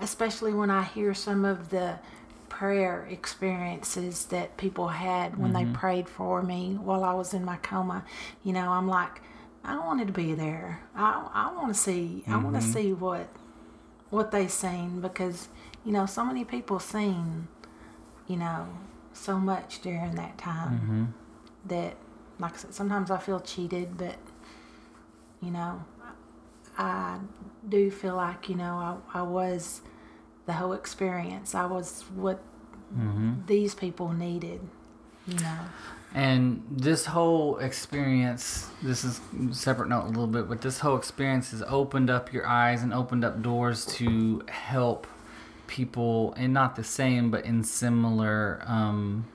especially 0.00 0.52
when 0.54 0.70
I 0.70 0.82
hear 0.84 1.14
some 1.14 1.44
of 1.44 1.70
the 1.70 1.98
prayer 2.48 3.06
experiences 3.10 4.26
that 4.26 4.56
people 4.56 4.88
had 4.88 5.38
when 5.38 5.52
they 5.52 5.64
prayed 5.64 6.08
for 6.08 6.42
me 6.42 6.76
while 6.80 7.04
I 7.04 7.14
was 7.14 7.32
in 7.32 7.44
my 7.44 7.56
coma. 7.56 8.04
You 8.44 8.52
know, 8.52 8.68
I'm 8.70 8.88
like, 8.88 9.22
I 9.64 9.78
wanted 9.78 10.06
to 10.08 10.12
be 10.12 10.34
there. 10.34 10.80
I 10.94 11.26
I 11.32 11.52
want 11.54 11.68
to 11.74 11.78
see. 11.80 12.24
I 12.28 12.36
want 12.36 12.54
to 12.56 12.62
see 12.62 12.92
what 12.92 13.28
what 14.10 14.30
they 14.30 14.46
seen 14.48 15.00
because 15.00 15.48
you 15.84 15.92
know 15.92 16.06
so 16.06 16.24
many 16.24 16.44
people 16.44 16.78
seen 16.78 17.48
you 18.26 18.36
know 18.36 18.68
so 19.12 19.38
much 19.38 19.80
during 19.82 20.14
that 20.14 20.38
time 20.38 20.80
mm-hmm. 20.80 21.04
that 21.66 21.96
like 22.40 22.54
I 22.54 22.56
said, 22.56 22.74
sometimes 22.74 23.10
I 23.10 23.18
feel 23.18 23.40
cheated, 23.40 23.96
but 23.96 24.16
you 25.42 25.50
know 25.50 25.84
I 26.78 27.18
do 27.68 27.90
feel 27.90 28.16
like 28.16 28.48
you 28.48 28.56
know 28.56 29.00
I, 29.14 29.20
I 29.20 29.22
was 29.22 29.82
the 30.46 30.54
whole 30.54 30.72
experience. 30.72 31.54
I 31.54 31.66
was 31.66 32.04
what 32.14 32.40
mm-hmm. 32.96 33.46
these 33.46 33.74
people 33.74 34.12
needed. 34.12 34.60
You 35.26 35.38
know. 35.38 35.58
And 36.12 36.64
this 36.68 37.04
whole 37.04 37.58
experience, 37.58 38.68
this 38.82 39.04
is 39.04 39.20
separate 39.52 39.88
note 39.88 40.06
a 40.06 40.08
little 40.08 40.26
bit, 40.26 40.48
but 40.48 40.60
this 40.60 40.80
whole 40.80 40.96
experience 40.96 41.52
has 41.52 41.62
opened 41.62 42.10
up 42.10 42.32
your 42.32 42.44
eyes 42.48 42.82
and 42.82 42.92
opened 42.92 43.24
up 43.24 43.42
doors 43.42 43.86
to 43.86 44.42
help 44.48 45.06
people, 45.70 46.34
and 46.36 46.52
not 46.52 46.74
the 46.74 46.84
same, 46.84 47.30
but 47.30 47.44
in 47.44 47.62
similar, 47.62 48.62
um, 48.66 49.26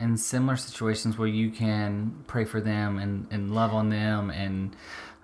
in 0.00 0.16
similar 0.16 0.56
situations 0.56 1.18
where 1.18 1.28
you 1.28 1.50
can 1.50 2.24
pray 2.26 2.44
for 2.44 2.60
them 2.60 2.98
and, 2.98 3.26
and 3.30 3.54
love 3.54 3.74
on 3.74 3.90
them. 3.90 4.30
And 4.30 4.74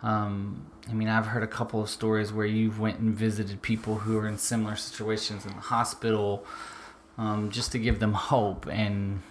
um, 0.03 0.67
I 0.89 0.93
mean 0.93 1.09
I've 1.09 1.27
heard 1.27 1.43
a 1.43 1.53
couple 1.59 1.81
of 1.81 1.89
stories 1.89 2.31
where 2.33 2.47
you've 2.47 2.79
went 2.79 2.99
and 2.99 3.15
visited 3.15 3.63
people 3.63 3.95
who 4.01 4.19
are 4.19 4.29
in 4.29 4.37
similar 4.39 4.77
situations 4.77 5.47
in 5.47 5.53
the 5.53 5.61
hospital 5.61 6.45
um, 7.17 7.51
just 7.51 7.73
to 7.73 7.79
give 7.79 7.99
them 8.01 8.13
hope. 8.13 8.67
And 8.67 9.23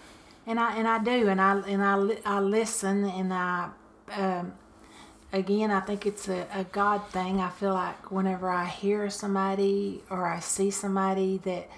And 0.48 0.60
I 0.60 0.76
and 0.76 0.88
I 0.88 0.98
do, 1.04 1.30
and 1.30 1.40
I 1.40 1.60
and 1.74 1.84
I 1.84 2.18
I 2.26 2.40
listen, 2.40 3.06
and 3.06 3.34
I 3.34 3.70
um, 4.12 4.54
again 5.34 5.72
I 5.72 5.82
think 5.82 6.06
it's 6.06 6.30
a, 6.30 6.48
a 6.54 6.64
God 6.64 7.10
thing. 7.10 7.42
I 7.42 7.50
feel 7.50 7.74
like 7.74 8.12
whenever 8.12 8.50
I 8.50 8.66
hear 8.66 9.10
somebody 9.10 10.04
or 10.10 10.26
I 10.28 10.40
see 10.40 10.72
somebody 10.72 11.40
that 11.40 11.70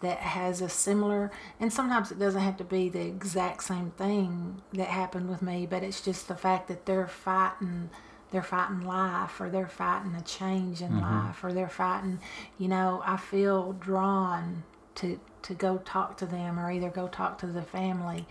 that 0.00 0.18
has 0.18 0.60
a 0.60 0.68
similar, 0.68 1.32
and 1.58 1.72
sometimes 1.72 2.12
it 2.12 2.20
doesn't 2.20 2.40
have 2.40 2.56
to 2.58 2.64
be 2.64 2.88
the 2.88 3.00
exact 3.00 3.64
same 3.64 3.90
thing 3.98 4.62
that 4.72 4.86
happened 4.86 5.28
with 5.28 5.42
me, 5.42 5.66
but 5.66 5.82
it's 5.82 6.00
just 6.00 6.28
the 6.28 6.36
fact 6.36 6.68
that 6.68 6.86
they're 6.86 7.08
fighting. 7.08 7.90
They're 8.30 8.42
fighting 8.42 8.82
life, 8.82 9.40
or 9.40 9.48
they're 9.48 9.66
fighting 9.66 10.14
a 10.14 10.20
change 10.20 10.82
in 10.82 11.00
life, 11.00 11.42
or 11.42 11.50
they're 11.52 11.66
fighting. 11.66 12.20
You 12.58 12.68
know, 12.68 13.02
I 13.04 13.16
feel 13.16 13.72
drawn 13.72 14.64
to 14.96 15.18
to 15.42 15.54
go 15.54 15.78
talk 15.78 16.18
to 16.18 16.26
them 16.26 16.58
or 16.58 16.70
either 16.70 16.90
go 16.90 17.08
talk 17.08 17.38
to 17.38 17.46
the 17.46 17.62
family. 17.62 18.26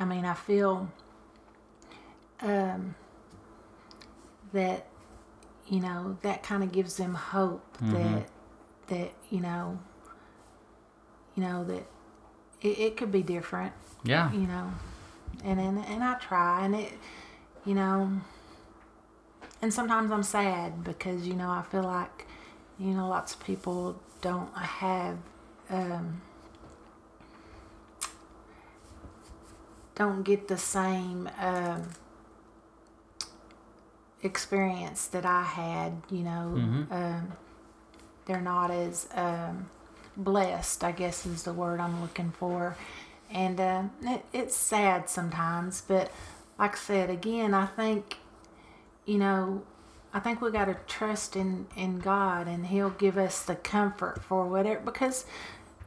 I 0.00 0.04
mean, 0.06 0.24
I 0.24 0.34
feel 0.34 0.88
um, 2.40 2.94
that 4.54 4.86
you 5.68 5.80
know 5.80 6.16
that 6.22 6.42
kind 6.42 6.62
of 6.62 6.72
gives 6.72 6.96
them 6.96 7.14
hope 7.14 7.64
that 7.80 8.26
that 8.88 9.12
you 9.30 9.40
know 9.40 9.78
you 11.36 11.42
know 11.42 11.64
that 11.64 11.86
it, 12.60 12.78
it 12.78 12.96
could 12.96 13.12
be 13.12 13.22
different. 13.22 13.72
Yeah. 14.04 14.32
You 14.32 14.46
know 14.46 14.72
and, 15.44 15.60
and 15.60 15.78
and 15.78 16.02
I 16.02 16.14
try 16.14 16.64
and 16.64 16.74
it 16.74 16.92
you 17.64 17.74
know 17.74 18.10
and 19.62 19.72
sometimes 19.72 20.10
I'm 20.10 20.22
sad 20.22 20.84
because 20.84 21.26
you 21.26 21.34
know 21.34 21.50
I 21.50 21.62
feel 21.62 21.82
like 21.82 22.26
you 22.78 22.88
know 22.88 23.08
lots 23.08 23.34
of 23.34 23.44
people 23.44 24.00
don't 24.20 24.52
have 24.54 25.18
um, 25.70 26.20
don't 29.94 30.22
get 30.22 30.48
the 30.48 30.58
same 30.58 31.28
um, 31.38 31.88
experience 34.24 35.06
that 35.08 35.24
I 35.26 35.42
had. 35.42 36.02
You 36.10 36.24
know, 36.24 36.52
Mhm. 36.56 36.92
um, 36.92 37.32
they're 38.26 38.40
not 38.40 38.70
as 38.70 39.08
um, 39.14 39.68
blessed. 40.16 40.82
I 40.84 40.92
guess 40.92 41.26
is 41.26 41.42
the 41.44 41.52
word 41.52 41.80
I'm 41.80 42.00
looking 42.00 42.32
for, 42.32 42.76
and 43.30 43.60
uh, 43.60 43.82
it, 44.02 44.24
it's 44.32 44.56
sad 44.56 45.08
sometimes. 45.08 45.82
But 45.86 46.10
like 46.58 46.72
I 46.74 46.78
said 46.78 47.10
again, 47.10 47.54
I 47.54 47.66
think 47.66 48.18
you 49.04 49.18
know. 49.18 49.62
I 50.16 50.20
think 50.20 50.40
we 50.40 50.52
got 50.52 50.66
to 50.66 50.76
trust 50.86 51.34
in, 51.34 51.66
in 51.76 51.98
God, 51.98 52.46
and 52.46 52.66
He'll 52.66 52.90
give 52.90 53.18
us 53.18 53.42
the 53.42 53.56
comfort 53.56 54.22
for 54.22 54.46
whatever. 54.46 54.78
Because, 54.78 55.24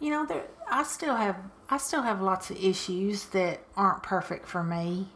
you 0.02 0.10
know, 0.12 0.26
there 0.26 0.44
I 0.70 0.84
still 0.84 1.16
have 1.16 1.38
I 1.70 1.78
still 1.78 2.02
have 2.02 2.22
lots 2.22 2.50
of 2.50 2.62
issues 2.62 3.28
that 3.28 3.62
aren't 3.78 4.04
perfect 4.04 4.46
for 4.46 4.64
me. 4.66 5.08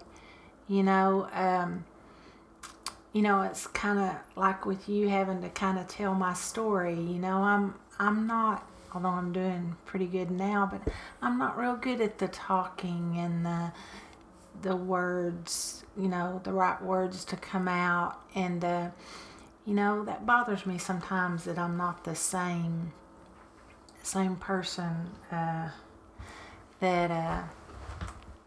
You 0.69 0.83
know, 0.83 1.27
um, 1.33 1.83
you 3.13 3.21
know, 3.21 3.41
it's 3.41 3.67
kind 3.67 3.99
of 3.99 4.15
like 4.37 4.65
with 4.65 4.87
you 4.87 5.09
having 5.09 5.41
to 5.41 5.49
kind 5.49 5.77
of 5.77 5.87
tell 5.87 6.13
my 6.13 6.33
story. 6.33 6.95
You 6.95 7.19
know, 7.19 7.37
I'm 7.37 7.75
I'm 7.99 8.25
not, 8.25 8.65
although 8.93 9.09
I'm 9.09 9.33
doing 9.33 9.75
pretty 9.85 10.07
good 10.07 10.31
now, 10.31 10.69
but 10.71 10.93
I'm 11.21 11.37
not 11.37 11.57
real 11.57 11.75
good 11.75 11.99
at 12.01 12.19
the 12.19 12.27
talking 12.29 13.17
and 13.17 13.45
the 13.45 13.71
the 14.61 14.75
words. 14.75 15.83
You 15.97 16.07
know, 16.07 16.39
the 16.43 16.53
right 16.53 16.81
words 16.81 17.25
to 17.25 17.35
come 17.35 17.67
out, 17.67 18.21
and 18.33 18.63
uh, 18.63 18.89
you 19.65 19.73
know 19.73 20.05
that 20.05 20.25
bothers 20.25 20.65
me 20.65 20.77
sometimes 20.77 21.43
that 21.43 21.59
I'm 21.59 21.75
not 21.75 22.05
the 22.05 22.15
same 22.15 22.93
same 24.03 24.35
person 24.37 25.09
uh, 25.31 25.69
that 26.79 27.11
uh, 27.11 27.43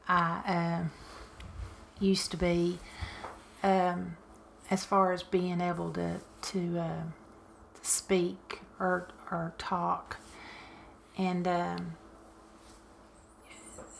I 0.08 0.42
uh, 0.46 0.84
used 2.00 2.30
to 2.32 2.36
be 2.36 2.78
um, 3.62 4.16
as 4.74 4.84
far 4.84 5.12
as 5.12 5.22
being 5.22 5.60
able 5.60 5.92
to 5.92 6.20
to 6.42 6.78
uh, 6.78 7.02
speak 7.80 8.60
or 8.80 9.06
or 9.30 9.54
talk 9.56 10.16
and 11.16 11.46
um, 11.46 11.94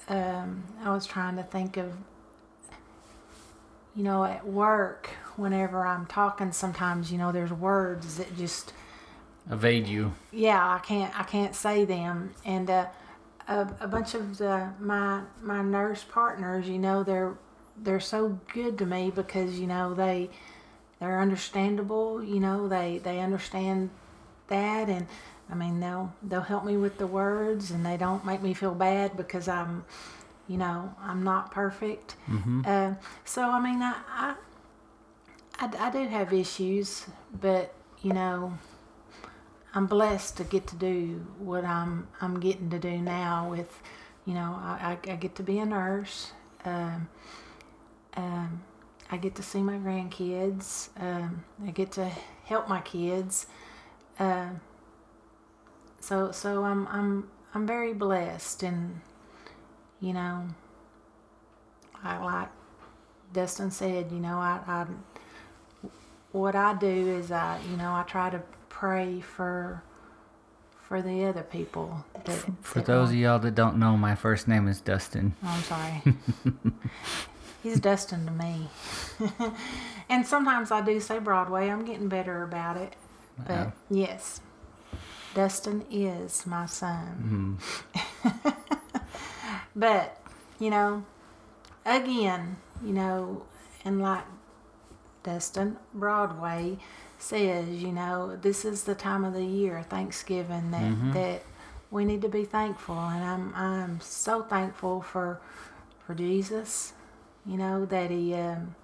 um, 0.09 0.65
I 0.83 0.91
was 0.93 1.07
trying 1.07 1.37
to 1.37 1.45
think 1.45 1.77
of 1.77 1.93
you 3.95 4.03
know 4.03 4.25
at 4.25 4.45
work 4.45 5.11
whenever 5.37 5.87
I'm 5.87 6.07
talking 6.07 6.51
sometimes 6.51 7.13
you 7.13 7.19
know 7.19 7.31
there's 7.31 7.53
words 7.53 8.17
that 8.17 8.37
just 8.37 8.73
Evade 9.49 9.87
you. 9.87 10.13
yeah 10.33 10.75
i 10.75 10.79
can't 10.79 11.13
i 11.21 11.23
can't 11.23 11.55
say 11.55 11.85
them 11.85 12.35
and 12.45 12.69
uh, 12.69 12.87
a, 13.47 13.69
a 13.81 13.87
bunch 13.87 14.15
of 14.15 14.39
the, 14.39 14.71
my 14.81 15.21
my 15.41 15.63
nurse 15.63 16.03
partners 16.03 16.67
you 16.67 16.79
know 16.79 17.05
they're 17.05 17.35
they're 17.77 18.01
so 18.01 18.41
good 18.53 18.79
to 18.79 18.87
me 18.87 19.13
because 19.15 19.61
you 19.61 19.67
know 19.67 19.95
they 19.95 20.31
they're 21.05 21.21
understandable 21.21 22.23
you 22.25 22.41
know 22.41 22.67
they 22.69 22.99
they 22.99 23.21
understand 23.21 23.91
that 24.49 24.89
and 24.89 25.07
i 25.51 25.55
mean 25.55 25.79
they'll 25.81 26.13
they'll 26.23 26.41
help 26.41 26.65
me 26.65 26.77
with 26.77 26.97
the 26.99 27.07
words 27.07 27.71
and 27.71 27.85
they 27.85 27.97
don't 27.97 28.25
make 28.25 28.43
me 28.43 28.55
feel 28.55 28.75
bad 28.75 29.17
because 29.17 29.47
i'm 29.49 29.85
you 30.49 30.57
know 30.57 30.95
i'm 31.03 31.23
not 31.23 31.51
perfect 31.51 32.17
Mm-hmm. 32.31 32.63
uh, 32.67 32.95
so 33.25 33.43
I 33.51 33.61
mean, 33.61 33.83
I, 33.83 33.95
I, 34.09 34.35
I, 35.59 35.87
I 35.87 35.91
do 35.91 36.07
have 36.09 36.33
issues, 36.33 37.07
but 37.41 37.73
you 38.03 38.13
know, 38.13 38.57
I'm 39.75 39.87
blessed 39.87 40.37
to 40.39 40.45
get 40.45 40.67
to 40.69 40.77
do 40.77 41.27
what 41.39 41.65
I'm 41.65 42.09
I'm 42.21 42.41
getting 42.41 42.71
to 42.71 42.79
do 42.79 42.99
now. 42.99 43.51
With, 43.51 43.73
you 44.27 44.35
know, 44.35 44.59
I, 44.63 44.99
I, 45.07 45.13
I 45.13 45.17
get 45.17 45.35
to 45.37 45.43
be 45.43 45.59
a 45.59 45.67
nurse. 45.67 46.33
Um, 46.65 47.09
um, 48.17 48.63
I 49.11 49.17
get 49.17 49.35
to 49.37 49.43
see 49.43 49.63
my 49.63 49.75
grandkids. 49.75 50.89
Um, 51.01 51.45
I 51.67 51.71
get 51.71 51.93
to 51.93 52.11
help 52.45 52.69
my 52.69 52.81
kids. 52.81 53.47
Uh, 54.19 54.49
so 56.01 56.33
so 56.33 56.65
I'm 56.65 56.87
I'm 56.89 57.29
I'm 57.55 57.67
very 57.67 57.93
blessed, 57.95 58.63
and 58.63 59.01
you 60.01 60.13
know, 60.13 60.47
I 62.03 62.19
like 62.25 62.49
Dustin 63.33 63.71
said, 63.71 64.11
you 64.13 64.19
know, 64.21 64.39
I, 64.39 64.61
I 64.67 64.87
what 66.33 66.55
I 66.57 66.75
do 66.75 66.87
is 66.89 67.31
I, 67.31 67.61
you 67.71 67.77
know, 67.77 67.93
I 67.93 68.03
try 68.07 68.31
to 68.31 68.43
pray 68.69 69.21
for 69.21 69.83
for 70.81 71.01
the 71.01 71.25
other 71.25 71.43
people. 71.43 72.05
That, 72.25 72.45
For 72.63 72.79
that 72.81 72.87
those 72.87 73.07
want- 73.09 73.11
of 73.15 73.21
y'all 73.21 73.39
that 73.39 73.55
don't 73.55 73.79
know, 73.79 73.97
my 73.97 74.15
first 74.15 74.47
name 74.49 74.69
is 74.69 74.81
Dustin. 74.81 75.35
Oh, 75.43 75.49
I'm 75.49 75.63
sorry. 75.63 76.03
He's 77.65 77.81
Dustin 77.81 78.27
to 78.27 78.31
me. 78.33 78.69
and 80.11 80.27
sometimes 80.27 80.71
I 80.71 80.83
do 80.83 81.01
say 81.01 81.19
Broadway. 81.19 81.71
I'm 81.71 81.85
getting 81.87 82.09
better 82.09 82.43
about 82.43 82.77
it. 82.77 82.95
But 83.39 83.51
Uh, 83.51 83.71
yes, 83.91 84.41
Dustin 85.35 85.85
is 85.91 86.47
my 86.47 86.67
son. 86.67 87.59
mhm. 88.23 88.55
But, 89.77 90.21
you 90.61 90.71
know, 90.71 91.05
again, 91.87 92.57
you 92.85 92.93
know, 92.93 93.43
and 93.85 94.01
like 94.01 94.25
Dustin 95.23 95.79
Broadway 95.93 96.77
says, 97.19 97.69
you 97.83 97.93
know, 97.93 98.37
this 98.37 98.65
is 98.65 98.85
the 98.85 98.95
time 98.95 99.25
of 99.25 99.33
the 99.33 99.45
year, 99.45 99.83
Thanksgiving, 99.83 100.71
that 100.71 100.83
Mhm. 100.93 101.13
that 101.15 101.43
we 101.91 102.05
need 102.05 102.21
to 102.23 102.29
be 102.29 102.45
thankful, 102.45 102.99
and 102.99 103.25
I'm 103.25 103.55
I'm 103.57 104.01
so 104.01 104.43
thankful 104.43 105.01
for 105.01 105.41
for 106.07 106.15
Jesus, 106.15 106.93
you 107.47 107.57
know, 107.57 107.85
that 107.87 108.11
he 108.11 108.35
um, 108.35 108.75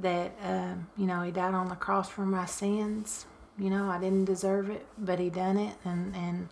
that 0.00 0.32
um, 0.42 0.86
you 0.96 1.06
know 1.06 1.22
he 1.22 1.30
died 1.30 1.54
on 1.54 1.68
the 1.68 1.76
cross 1.76 2.08
for 2.08 2.26
my 2.26 2.46
sins. 2.46 3.26
You 3.58 3.70
know, 3.70 3.88
I 3.88 3.98
didn't 3.98 4.26
deserve 4.26 4.68
it, 4.70 4.86
but 4.98 5.18
he 5.18 5.30
done 5.30 5.56
it, 5.56 5.76
and 5.84 6.14
and 6.14 6.48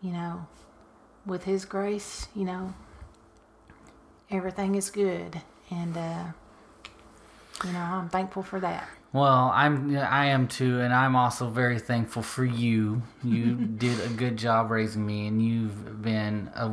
you 0.00 0.12
know, 0.12 0.46
with 1.26 1.44
his 1.44 1.64
grace, 1.64 2.28
you 2.34 2.44
know, 2.44 2.74
everything 4.30 4.74
is 4.74 4.90
good, 4.90 5.40
and 5.70 5.96
uh, 5.96 6.24
you 7.64 7.72
know, 7.72 7.80
I'm 7.80 8.08
thankful 8.08 8.42
for 8.42 8.60
that. 8.60 8.88
Well, 9.12 9.52
I'm 9.54 9.96
I 9.96 10.26
am 10.26 10.48
too, 10.48 10.80
and 10.80 10.92
I'm 10.92 11.14
also 11.14 11.48
very 11.48 11.78
thankful 11.78 12.22
for 12.22 12.44
you. 12.44 13.02
You 13.22 13.54
did 13.78 14.00
a 14.00 14.08
good 14.08 14.36
job 14.36 14.70
raising 14.70 15.06
me, 15.06 15.28
and 15.28 15.40
you've 15.40 16.02
been 16.02 16.50
a 16.54 16.70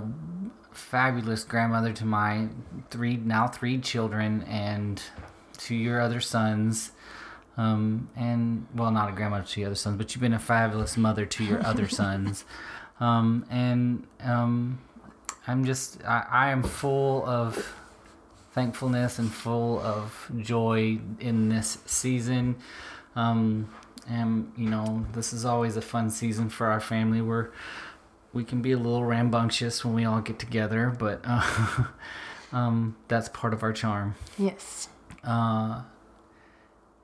fabulous 0.72 1.44
grandmother 1.44 1.94
to 1.94 2.06
my 2.06 2.48
three 2.90 3.18
now 3.18 3.48
three 3.48 3.80
children, 3.80 4.44
and 4.44 5.02
to 5.60 5.76
your 5.76 6.02
other 6.02 6.20
sons. 6.20 6.92
Um, 7.58 8.10
and 8.16 8.66
well, 8.74 8.92
not 8.92 9.10
a 9.10 9.12
grandmother 9.12 9.46
to 9.46 9.60
your 9.60 9.68
other 9.68 9.76
sons, 9.76 9.98
but 9.98 10.14
you've 10.16 10.22
been 10.22 10.34
a 10.34 10.40
fabulous 10.40 10.98
mother 10.98 11.26
to 11.26 11.44
your 11.44 11.66
other 11.66 11.88
sons. 12.02 12.46
Um, 13.00 13.46
and 13.50 14.08
um, 14.22 14.80
I'm 15.48 15.66
just 15.66 16.04
I, 16.06 16.26
I 16.30 16.50
am 16.52 16.64
full 16.64 17.26
of 17.26 17.76
thankfulness 18.54 19.20
and 19.20 19.32
full 19.32 19.80
of 19.80 20.30
joy 20.40 21.00
in 21.20 21.50
this 21.50 21.78
season. 21.86 22.58
Um, 23.16 23.70
and 24.08 24.52
you 24.58 24.70
know, 24.70 25.06
this 25.14 25.34
is 25.34 25.46
always 25.46 25.78
a 25.78 25.82
fun 25.82 26.10
season 26.10 26.50
for 26.50 26.68
our 26.68 26.80
family 26.80 27.22
where 27.22 27.52
we 28.34 28.44
can 28.44 28.62
be 28.62 28.72
a 28.72 28.78
little 28.78 29.04
rambunctious 29.04 29.84
when 29.84 29.94
we 29.94 30.06
all 30.06 30.22
get 30.22 30.39
together, 30.39 30.96
but 30.98 31.22
uh, 31.24 31.86
um, 32.52 32.96
that's 33.08 33.30
part 33.30 33.54
of 33.54 33.63
our 33.63 33.74
charm. 33.74 34.15
Yes. 34.38 34.89
Uh, 35.24 35.82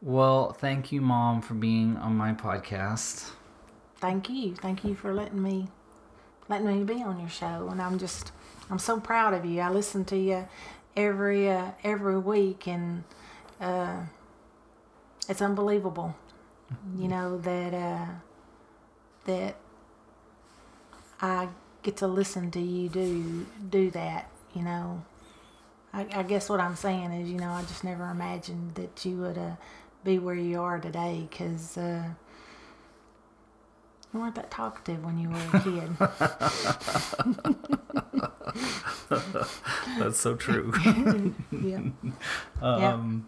well, 0.02 0.54
thank 0.54 0.92
you, 0.92 1.02
Mom, 1.02 1.42
for 1.42 1.54
being 1.54 1.98
on 1.98 2.16
my 2.16 2.34
podcast. 2.34 3.32
Thank 3.98 4.30
you. 4.30 4.56
Thank 4.56 4.84
you 4.84 4.96
for 4.96 5.14
letting 5.14 5.42
me 5.42 5.70
letting 6.50 6.68
me 6.68 6.84
be 6.84 7.04
on 7.04 7.20
your 7.20 7.30
show 7.30 7.68
and 7.70 7.82
I'm 7.82 8.00
just 8.00 8.32
I'm 8.70 8.80
so 8.80 9.00
proud 9.00 9.34
of 9.34 9.46
you. 9.46 9.60
I 9.62 9.70
listen 9.70 10.06
to 10.06 10.18
you 10.18 10.48
every 10.96 11.50
uh, 11.50 11.72
every 11.84 12.18
week 12.20 12.68
and 12.68 13.04
uh, 13.60 14.02
it's 15.28 15.42
unbelievable. 15.42 16.16
You 16.98 17.08
know 17.08 17.38
that 17.40 17.74
uh, 17.74 18.06
that 19.26 19.56
I 21.22 21.50
get 21.84 21.98
to 21.98 22.08
listen 22.08 22.52
to 22.52 22.60
you 22.60 22.90
do 22.90 23.46
do 23.70 23.92
that, 23.92 24.30
you 24.54 24.62
know. 24.64 25.04
I, 25.94 26.06
I 26.14 26.24
guess 26.24 26.50
what 26.50 26.60
I'm 26.60 26.76
saying 26.76 27.12
is, 27.14 27.30
you 27.30 27.38
know, 27.38 27.52
I 27.52 27.62
just 27.62 27.84
never 27.84 28.10
imagined 28.10 28.76
that 28.76 29.06
you 29.06 29.18
would 29.18 29.38
uh, 29.38 29.56
be 30.04 30.20
where 30.20 30.36
you 30.36 30.62
are 30.62 30.80
today 30.80 31.28
because 31.30 31.78
uh, 31.78 32.04
you 34.14 34.20
weren't 34.20 34.36
that 34.36 34.52
talkative 34.52 35.04
when 35.04 35.18
you 35.18 35.30
were 35.30 35.38
a 35.54 35.62
kid. 35.62 35.98
That's 40.00 40.20
so 40.20 40.36
true. 40.36 40.74
yeah. 41.52 41.80
Um, 42.62 43.28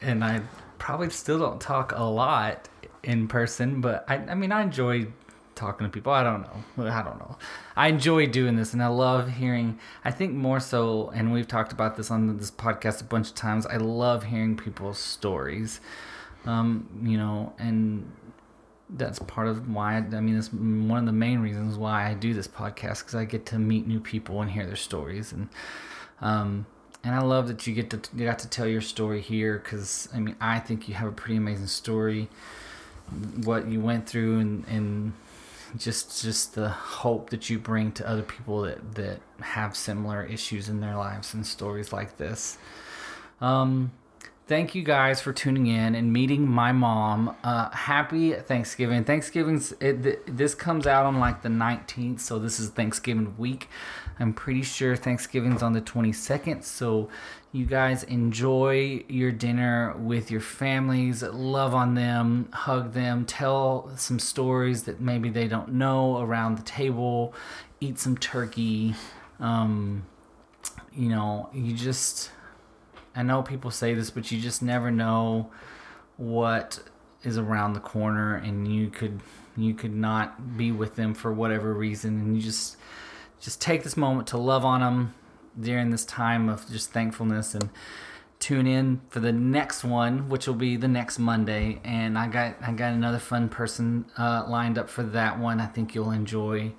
and 0.00 0.24
I 0.24 0.42
probably 0.78 1.10
still 1.10 1.38
don't 1.38 1.60
talk 1.60 1.92
a 1.92 2.04
lot 2.04 2.68
in 3.02 3.28
person, 3.28 3.80
but 3.80 4.04
I, 4.08 4.16
I 4.16 4.34
mean, 4.34 4.52
I 4.52 4.62
enjoy 4.62 5.06
talking 5.56 5.86
to 5.86 5.90
people. 5.90 6.12
I 6.12 6.22
don't 6.22 6.42
know. 6.42 6.86
I 6.88 7.02
don't 7.02 7.18
know. 7.18 7.36
I 7.74 7.88
enjoy 7.88 8.26
doing 8.26 8.54
this 8.54 8.72
and 8.72 8.82
I 8.82 8.86
love 8.86 9.32
hearing, 9.32 9.78
I 10.04 10.12
think 10.12 10.32
more 10.32 10.60
so, 10.60 11.10
and 11.14 11.32
we've 11.32 11.48
talked 11.48 11.72
about 11.72 11.96
this 11.96 12.10
on 12.10 12.36
this 12.38 12.50
podcast 12.50 13.00
a 13.00 13.04
bunch 13.04 13.30
of 13.30 13.34
times. 13.34 13.66
I 13.66 13.78
love 13.78 14.24
hearing 14.24 14.56
people's 14.56 14.98
stories. 14.98 15.80
Um, 16.44 16.88
you 17.02 17.18
know, 17.18 17.54
and 17.58 18.12
that's 18.90 19.18
part 19.18 19.48
of 19.48 19.68
why 19.68 19.96
I, 19.96 20.00
mean 20.00 20.36
it's 20.38 20.52
one 20.52 20.98
of 20.98 21.06
the 21.06 21.12
main 21.12 21.40
reasons 21.40 21.76
why 21.76 22.08
I 22.08 22.14
do 22.14 22.34
this 22.34 22.46
podcast 22.46 23.00
because 23.00 23.16
I 23.16 23.24
get 23.24 23.46
to 23.46 23.58
meet 23.58 23.86
new 23.86 23.98
people 23.98 24.40
and 24.40 24.50
hear 24.50 24.64
their 24.64 24.76
stories 24.76 25.32
and 25.32 25.48
um 26.20 26.66
and 27.02 27.14
I 27.14 27.20
love 27.20 27.48
that 27.48 27.66
you 27.66 27.74
get 27.74 27.90
to 27.90 28.00
you 28.16 28.24
got 28.24 28.38
to 28.40 28.48
tell 28.48 28.66
your 28.66 28.80
story 28.80 29.20
here 29.20 29.58
because 29.58 30.08
I 30.14 30.20
mean 30.20 30.36
I 30.40 30.60
think 30.60 30.88
you 30.88 30.94
have 30.94 31.08
a 31.08 31.12
pretty 31.12 31.36
amazing 31.36 31.66
story 31.66 32.28
what 33.44 33.66
you 33.66 33.80
went 33.80 34.08
through 34.08 34.38
and 34.38 34.64
and 34.68 35.12
just 35.76 36.22
just 36.22 36.54
the 36.54 36.68
hope 36.68 37.30
that 37.30 37.50
you 37.50 37.58
bring 37.58 37.92
to 37.92 38.08
other 38.08 38.22
people 38.22 38.62
that 38.62 38.94
that 38.94 39.20
have 39.40 39.76
similar 39.76 40.24
issues 40.24 40.68
in 40.68 40.80
their 40.80 40.96
lives 40.96 41.34
and 41.34 41.46
stories 41.46 41.92
like 41.92 42.16
this 42.16 42.58
um 43.40 43.90
thank 44.46 44.74
you 44.74 44.82
guys 44.82 45.20
for 45.20 45.32
tuning 45.32 45.66
in 45.66 45.94
and 45.94 46.12
meeting 46.12 46.46
my 46.48 46.72
mom. 46.72 47.34
Uh, 47.42 47.68
happy 47.70 48.32
Thanksgiving. 48.32 49.04
Thanksgiving's 49.04 49.72
it, 49.80 50.36
this 50.36 50.54
comes 50.54 50.86
out 50.86 51.06
on 51.06 51.18
like 51.18 51.42
the 51.42 51.48
19th, 51.48 52.20
so 52.20 52.38
this 52.38 52.60
is 52.60 52.70
Thanksgiving 52.70 53.36
week. 53.36 53.68
I'm 54.18 54.32
pretty 54.32 54.62
sure 54.62 54.96
Thanksgiving's 54.96 55.62
on 55.62 55.74
the 55.74 55.82
22nd, 55.82 56.64
so 56.64 57.10
you 57.52 57.66
guys 57.66 58.02
enjoy 58.04 59.04
your 59.08 59.30
dinner 59.30 59.94
with 59.98 60.30
your 60.30 60.40
families, 60.40 61.22
love 61.22 61.74
on 61.74 61.94
them, 61.94 62.48
hug 62.52 62.94
them, 62.94 63.26
tell 63.26 63.90
some 63.96 64.18
stories 64.18 64.84
that 64.84 65.00
maybe 65.00 65.28
they 65.28 65.48
don't 65.48 65.74
know 65.74 66.18
around 66.18 66.56
the 66.56 66.62
table, 66.62 67.34
eat 67.80 67.98
some 67.98 68.16
turkey. 68.16 68.94
Um, 69.38 70.06
you 70.94 71.10
know, 71.10 71.50
you 71.52 71.74
just 71.74 72.30
I 73.14 73.22
know 73.22 73.42
people 73.42 73.70
say 73.70 73.94
this, 73.94 74.10
but 74.10 74.30
you 74.30 74.40
just 74.40 74.62
never 74.62 74.90
know 74.90 75.50
what 76.18 76.78
is 77.22 77.38
around 77.38 77.72
the 77.72 77.80
corner, 77.80 78.36
and 78.36 78.72
you 78.72 78.88
could 78.88 79.20
you 79.56 79.72
could 79.72 79.94
not 79.94 80.56
be 80.58 80.70
with 80.70 80.96
them 80.96 81.14
for 81.14 81.32
whatever 81.32 81.72
reason, 81.72 82.20
and 82.20 82.36
you 82.36 82.42
just 82.42 82.76
just 83.46 83.60
take 83.60 83.84
this 83.84 83.96
moment 83.96 84.26
to 84.26 84.36
love 84.36 84.64
on 84.64 84.80
them 84.80 85.14
during 85.58 85.90
this 85.90 86.04
time 86.04 86.48
of 86.48 86.68
just 86.68 86.90
thankfulness 86.90 87.54
and 87.54 87.70
tune 88.40 88.66
in 88.66 89.00
for 89.08 89.20
the 89.20 89.32
next 89.32 89.84
one 89.84 90.28
which 90.28 90.48
will 90.48 90.54
be 90.54 90.76
the 90.76 90.88
next 90.88 91.18
monday 91.18 91.80
and 91.84 92.18
i 92.18 92.26
got 92.26 92.56
i 92.60 92.72
got 92.72 92.92
another 92.92 93.18
fun 93.18 93.48
person 93.48 94.04
uh, 94.18 94.44
lined 94.48 94.76
up 94.76 94.90
for 94.90 95.04
that 95.04 95.38
one 95.38 95.60
i 95.60 95.66
think 95.66 95.94
you'll 95.94 96.10
enjoy 96.10 96.72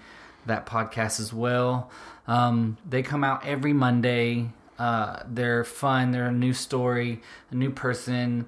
that 0.46 0.66
podcast 0.66 1.22
as 1.22 1.32
well 1.32 1.90
um, 2.28 2.78
they 2.88 3.02
come 3.02 3.24
out 3.24 3.46
every 3.46 3.72
monday 3.72 4.50
uh, 4.80 5.24
they're 5.28 5.64
fun. 5.64 6.12
They're 6.12 6.28
a 6.28 6.32
new 6.32 6.54
story, 6.54 7.22
a 7.52 7.56
new 7.56 7.72
person. 7.72 8.46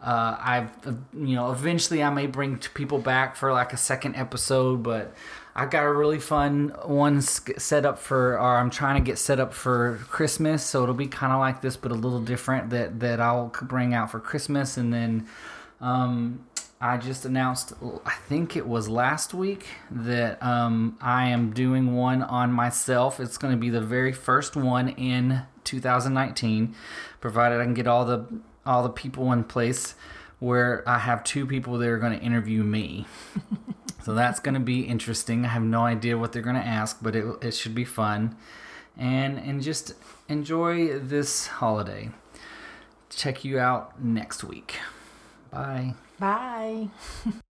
Uh, 0.00 0.36
I've, 0.38 0.70
you 1.12 1.34
know, 1.36 1.52
eventually 1.52 2.02
I 2.02 2.10
may 2.10 2.26
bring 2.26 2.58
people 2.74 2.98
back 2.98 3.36
for 3.36 3.52
like 3.52 3.72
a 3.72 3.76
second 3.76 4.16
episode, 4.16 4.82
but 4.82 5.14
I 5.54 5.66
got 5.66 5.84
a 5.84 5.92
really 5.92 6.18
fun 6.18 6.74
one 6.84 7.20
set 7.20 7.84
up 7.84 7.98
for, 7.98 8.34
or 8.38 8.56
I'm 8.56 8.70
trying 8.70 9.02
to 9.02 9.06
get 9.06 9.18
set 9.18 9.38
up 9.38 9.52
for 9.52 9.98
Christmas. 10.08 10.64
So 10.64 10.82
it'll 10.82 10.94
be 10.94 11.08
kind 11.08 11.32
of 11.32 11.40
like 11.40 11.60
this, 11.60 11.76
but 11.76 11.92
a 11.92 11.94
little 11.94 12.20
different 12.20 12.70
that, 12.70 13.00
that 13.00 13.20
I'll 13.20 13.52
bring 13.62 13.92
out 13.92 14.10
for 14.10 14.18
Christmas. 14.18 14.76
And 14.76 14.92
then, 14.92 15.26
um, 15.80 16.46
I 16.82 16.96
just 16.96 17.24
announced, 17.24 17.74
I 18.04 18.14
think 18.28 18.56
it 18.56 18.66
was 18.66 18.88
last 18.88 19.32
week, 19.32 19.66
that 19.88 20.42
um, 20.42 20.98
I 21.00 21.28
am 21.28 21.52
doing 21.52 21.94
one 21.94 22.24
on 22.24 22.52
myself. 22.52 23.20
It's 23.20 23.38
going 23.38 23.54
to 23.54 23.60
be 23.60 23.70
the 23.70 23.80
very 23.80 24.12
first 24.12 24.56
one 24.56 24.88
in 24.88 25.42
2019, 25.62 26.74
provided 27.20 27.60
I 27.60 27.64
can 27.64 27.74
get 27.74 27.86
all 27.86 28.04
the 28.04 28.26
all 28.66 28.82
the 28.82 28.90
people 28.90 29.32
in 29.32 29.44
place 29.44 29.94
where 30.40 30.82
I 30.88 30.98
have 30.98 31.22
two 31.22 31.46
people 31.46 31.78
that 31.78 31.88
are 31.88 31.98
going 31.98 32.18
to 32.18 32.24
interview 32.24 32.64
me. 32.64 33.06
so 34.04 34.14
that's 34.14 34.40
going 34.40 34.54
to 34.54 34.60
be 34.60 34.80
interesting. 34.82 35.44
I 35.44 35.48
have 35.48 35.62
no 35.62 35.82
idea 35.82 36.18
what 36.18 36.32
they're 36.32 36.42
going 36.42 36.56
to 36.56 36.66
ask, 36.66 36.98
but 37.00 37.14
it, 37.14 37.24
it 37.42 37.54
should 37.54 37.74
be 37.74 37.84
fun. 37.84 38.36
And 38.96 39.38
and 39.38 39.62
just 39.62 39.94
enjoy 40.28 40.98
this 40.98 41.46
holiday. 41.46 42.10
Check 43.08 43.44
you 43.44 43.58
out 43.58 44.02
next 44.02 44.44
week. 44.44 44.76
Bye. 45.50 45.94
Bye. 46.18 46.88